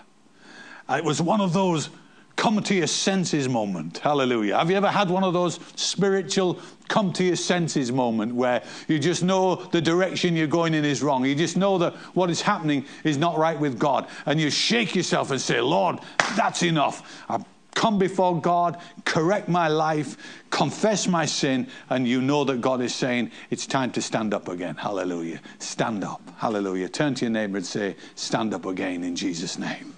It 0.89 1.05
was 1.05 1.21
one 1.21 1.41
of 1.41 1.53
those 1.53 1.91
come 2.39 2.63
to 2.63 2.75
your 2.75 2.87
senses 2.87 3.49
moment. 3.49 3.99
Hallelujah. 3.99 4.57
Have 4.57 4.71
you 4.71 4.77
ever 4.77 4.89
had 4.89 5.11
one 5.11 5.25
of 5.25 5.33
those 5.33 5.59
spiritual 5.75 6.61
come 6.87 7.13
to 7.15 7.25
your 7.25 7.37
senses 7.37 7.91
moment 7.91 8.33
where 8.33 8.63
you 8.87 9.01
just 9.01 9.25
know 9.25 9.57
the 9.57 9.81
direction 9.81 10.37
you're 10.37 10.47
going 10.47 10.73
in 10.73 10.85
is 10.85 11.03
wrong? 11.03 11.25
You 11.25 11.35
just 11.35 11.57
know 11.57 11.79
that 11.79 11.95
what 12.15 12.31
is 12.31 12.41
happening 12.41 12.87
is 13.03 13.19
not 13.19 13.37
right 13.39 13.59
with 13.59 13.77
God. 13.77 14.07
And 14.25 14.41
you 14.41 14.51
shake 14.51 14.95
yourself 14.95 15.33
and 15.33 15.41
say, 15.41 15.61
Lord, 15.61 15.99
that's 16.37 16.63
enough. 16.63 17.25
I've 17.29 17.45
come 17.75 17.99
before 17.99 18.41
God, 18.41 18.81
correct 19.05 19.49
my 19.49 19.67
life, 19.67 20.17
confess 20.51 21.09
my 21.09 21.27
sin, 21.27 21.67
and 21.91 22.07
you 22.07 22.21
know 22.23 22.45
that 22.45 22.61
God 22.61 22.81
is 22.81 22.95
saying, 22.95 23.33
It's 23.51 23.67
time 23.67 23.91
to 23.93 24.01
stand 24.01 24.33
up 24.33 24.47
again. 24.47 24.77
Hallelujah. 24.77 25.41
Stand 25.59 26.05
up. 26.05 26.23
Hallelujah. 26.37 26.89
Turn 26.89 27.15
to 27.17 27.25
your 27.25 27.33
neighbor 27.33 27.57
and 27.57 27.67
say, 27.67 27.97
Stand 28.15 28.55
up 28.55 28.65
again 28.65 29.03
in 29.03 29.17
Jesus' 29.17 29.59
name. 29.59 29.98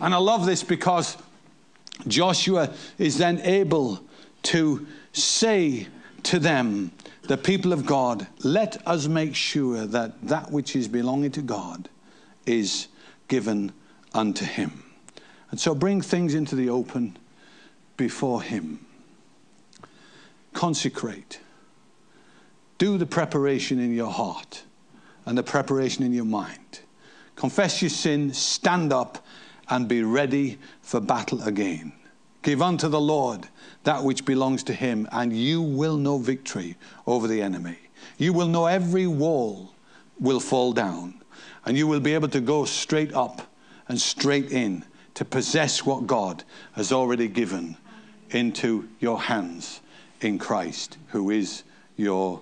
And 0.00 0.14
I 0.14 0.18
love 0.18 0.46
this 0.46 0.62
because 0.62 1.16
Joshua 2.06 2.72
is 2.98 3.18
then 3.18 3.40
able 3.40 4.00
to 4.44 4.86
say 5.12 5.88
to 6.24 6.38
them, 6.38 6.92
the 7.22 7.36
people 7.36 7.72
of 7.72 7.84
God, 7.84 8.26
let 8.42 8.86
us 8.86 9.06
make 9.06 9.34
sure 9.34 9.86
that 9.86 10.28
that 10.28 10.50
which 10.50 10.74
is 10.74 10.88
belonging 10.88 11.30
to 11.32 11.42
God 11.42 11.88
is 12.46 12.88
given 13.28 13.72
unto 14.14 14.44
him. 14.44 14.82
And 15.50 15.60
so 15.60 15.74
bring 15.74 16.00
things 16.00 16.34
into 16.34 16.54
the 16.54 16.70
open 16.70 17.18
before 17.96 18.42
him. 18.42 18.84
Consecrate. 20.54 21.40
Do 22.78 22.96
the 22.96 23.06
preparation 23.06 23.78
in 23.78 23.92
your 23.92 24.10
heart 24.10 24.62
and 25.26 25.36
the 25.36 25.42
preparation 25.42 26.04
in 26.04 26.12
your 26.12 26.24
mind. 26.24 26.80
Confess 27.36 27.82
your 27.82 27.90
sin, 27.90 28.32
stand 28.32 28.92
up, 28.92 29.24
and 29.70 29.88
be 29.88 30.02
ready 30.02 30.58
for 30.80 31.00
battle 31.00 31.42
again. 31.42 31.92
Give 32.42 32.62
unto 32.62 32.88
the 32.88 33.00
Lord 33.00 33.48
that 33.84 34.04
which 34.04 34.24
belongs 34.24 34.62
to 34.64 34.72
him, 34.72 35.08
and 35.12 35.36
you 35.36 35.60
will 35.60 35.96
know 35.96 36.18
victory 36.18 36.76
over 37.06 37.26
the 37.26 37.42
enemy. 37.42 37.78
You 38.16 38.32
will 38.32 38.48
know 38.48 38.66
every 38.66 39.06
wall 39.06 39.72
will 40.20 40.40
fall 40.40 40.72
down, 40.72 41.22
and 41.64 41.76
you 41.76 41.86
will 41.86 42.00
be 42.00 42.14
able 42.14 42.28
to 42.28 42.40
go 42.40 42.64
straight 42.64 43.12
up 43.12 43.42
and 43.88 44.00
straight 44.00 44.50
in 44.52 44.84
to 45.14 45.24
possess 45.24 45.84
what 45.84 46.06
God 46.06 46.44
has 46.72 46.92
already 46.92 47.28
given 47.28 47.76
into 48.30 48.88
your 49.00 49.20
hands 49.20 49.80
in 50.20 50.38
Christ, 50.38 50.98
who 51.08 51.30
is 51.30 51.64
your 51.96 52.40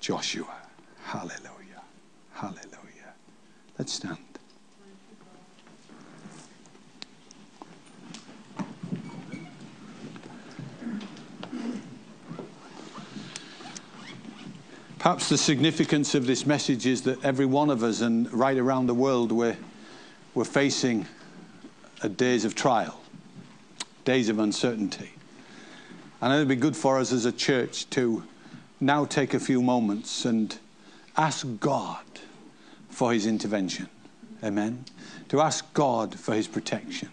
Joshua. 0.00 0.54
Hallelujah. 1.02 1.82
Hallelujah. 2.32 3.14
Let's 3.78 3.92
stand. 3.92 4.29
Perhaps 15.00 15.30
the 15.30 15.38
significance 15.38 16.14
of 16.14 16.26
this 16.26 16.44
message 16.44 16.84
is 16.84 17.00
that 17.02 17.24
every 17.24 17.46
one 17.46 17.70
of 17.70 17.82
us 17.82 18.02
and 18.02 18.30
right 18.34 18.58
around 18.58 18.86
the 18.86 18.92
world 18.92 19.32
we're, 19.32 19.56
we're 20.34 20.44
facing 20.44 21.06
days 22.16 22.44
of 22.44 22.54
trial, 22.54 23.00
days 24.04 24.28
of 24.28 24.38
uncertainty. 24.38 25.12
And 26.20 26.34
it'd 26.34 26.48
be 26.48 26.54
good 26.54 26.76
for 26.76 26.98
us 26.98 27.12
as 27.12 27.24
a 27.24 27.32
church 27.32 27.88
to 27.90 28.24
now 28.78 29.06
take 29.06 29.32
a 29.32 29.40
few 29.40 29.62
moments 29.62 30.26
and 30.26 30.58
ask 31.16 31.46
God 31.60 32.04
for 32.90 33.14
his 33.14 33.24
intervention. 33.24 33.88
Amen. 34.44 34.84
To 35.30 35.40
ask 35.40 35.72
God 35.72 36.14
for 36.20 36.34
his 36.34 36.46
protection. 36.46 37.08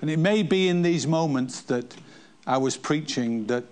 And 0.00 0.08
it 0.08 0.18
may 0.18 0.42
be 0.42 0.66
in 0.66 0.80
these 0.80 1.06
moments 1.06 1.60
that 1.60 1.94
I 2.46 2.56
was 2.56 2.78
preaching 2.78 3.48
that 3.48 3.64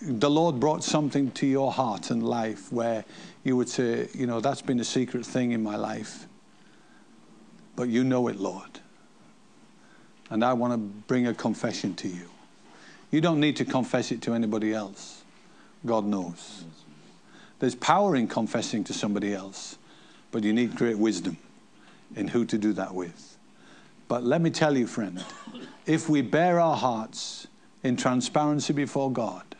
the 0.00 0.30
Lord 0.30 0.60
brought 0.60 0.84
something 0.84 1.30
to 1.32 1.46
your 1.46 1.72
heart 1.72 2.10
and 2.10 2.22
life 2.22 2.72
where 2.72 3.04
you 3.44 3.56
would 3.56 3.68
say, 3.68 4.08
you 4.14 4.26
know, 4.26 4.40
that's 4.40 4.62
been 4.62 4.78
a 4.80 4.84
secret 4.84 5.26
thing 5.26 5.52
in 5.52 5.62
my 5.62 5.76
life. 5.76 6.26
But 7.74 7.88
you 7.88 8.04
know 8.04 8.28
it, 8.28 8.36
Lord. 8.36 8.80
And 10.30 10.44
I 10.44 10.52
want 10.52 10.72
to 10.74 10.78
bring 10.78 11.26
a 11.26 11.34
confession 11.34 11.94
to 11.96 12.08
you. 12.08 12.28
You 13.10 13.20
don't 13.20 13.40
need 13.40 13.56
to 13.56 13.64
confess 13.64 14.12
it 14.12 14.20
to 14.22 14.34
anybody 14.34 14.72
else. 14.72 15.22
God 15.86 16.04
knows. 16.04 16.64
There's 17.58 17.74
power 17.74 18.14
in 18.14 18.28
confessing 18.28 18.84
to 18.84 18.92
somebody 18.92 19.34
else, 19.34 19.78
but 20.30 20.44
you 20.44 20.52
need 20.52 20.76
great 20.76 20.98
wisdom 20.98 21.38
in 22.14 22.28
who 22.28 22.44
to 22.44 22.58
do 22.58 22.72
that 22.74 22.94
with. 22.94 23.36
But 24.06 24.22
let 24.22 24.40
me 24.40 24.50
tell 24.50 24.76
you, 24.76 24.86
friend, 24.86 25.24
if 25.86 26.08
we 26.08 26.22
bare 26.22 26.60
our 26.60 26.76
hearts 26.76 27.46
in 27.82 27.96
transparency 27.96 28.72
before 28.72 29.10
God, 29.10 29.56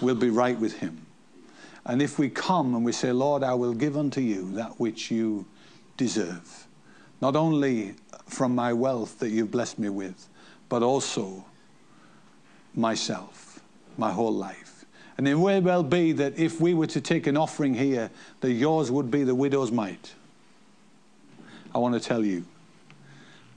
we'll 0.00 0.14
be 0.14 0.30
right 0.30 0.58
with 0.58 0.78
Him. 0.78 1.06
And 1.84 2.02
if 2.02 2.18
we 2.18 2.28
come 2.28 2.74
and 2.74 2.84
we 2.84 2.92
say, 2.92 3.12
Lord, 3.12 3.42
I 3.42 3.54
will 3.54 3.72
give 3.72 3.96
unto 3.96 4.20
you 4.20 4.50
that 4.52 4.80
which 4.80 5.10
you 5.10 5.46
deserve, 5.96 6.66
not 7.20 7.36
only 7.36 7.94
from 8.26 8.54
my 8.54 8.72
wealth 8.72 9.20
that 9.20 9.30
you've 9.30 9.52
blessed 9.52 9.78
me 9.78 9.88
with, 9.88 10.28
but 10.68 10.82
also 10.82 11.44
myself, 12.74 13.60
my 13.96 14.10
whole 14.10 14.34
life. 14.34 14.84
And 15.16 15.26
it 15.28 15.36
may 15.36 15.60
well 15.60 15.82
be 15.82 16.12
that 16.12 16.38
if 16.38 16.60
we 16.60 16.74
were 16.74 16.88
to 16.88 17.00
take 17.00 17.26
an 17.26 17.36
offering 17.36 17.74
here, 17.74 18.10
that 18.40 18.52
yours 18.52 18.90
would 18.90 19.10
be 19.10 19.22
the 19.22 19.34
widow's 19.34 19.70
mite. 19.70 20.14
I 21.74 21.78
want 21.78 21.94
to 21.94 22.00
tell 22.00 22.24
you, 22.24 22.44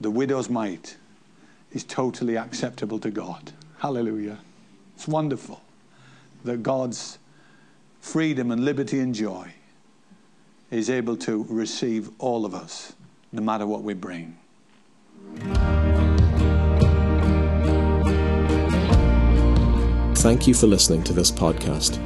the 0.00 0.10
widow's 0.10 0.48
mite 0.48 0.96
is 1.72 1.84
totally 1.84 2.36
acceptable 2.36 2.98
to 3.00 3.10
God. 3.10 3.52
Hallelujah. 3.78 4.38
It's 4.94 5.08
wonderful 5.08 5.60
that 6.44 6.62
God's 6.62 7.18
freedom 8.00 8.50
and 8.50 8.64
liberty 8.64 9.00
and 9.00 9.14
joy 9.14 9.52
is 10.70 10.88
able 10.88 11.16
to 11.16 11.44
receive 11.48 12.10
all 12.18 12.44
of 12.44 12.54
us, 12.54 12.94
no 13.32 13.42
matter 13.42 13.66
what 13.66 13.82
we 13.82 13.94
bring. 13.94 14.36
Thank 20.16 20.46
you 20.46 20.54
for 20.54 20.66
listening 20.66 21.02
to 21.04 21.12
this 21.12 21.30
podcast. 21.30 21.98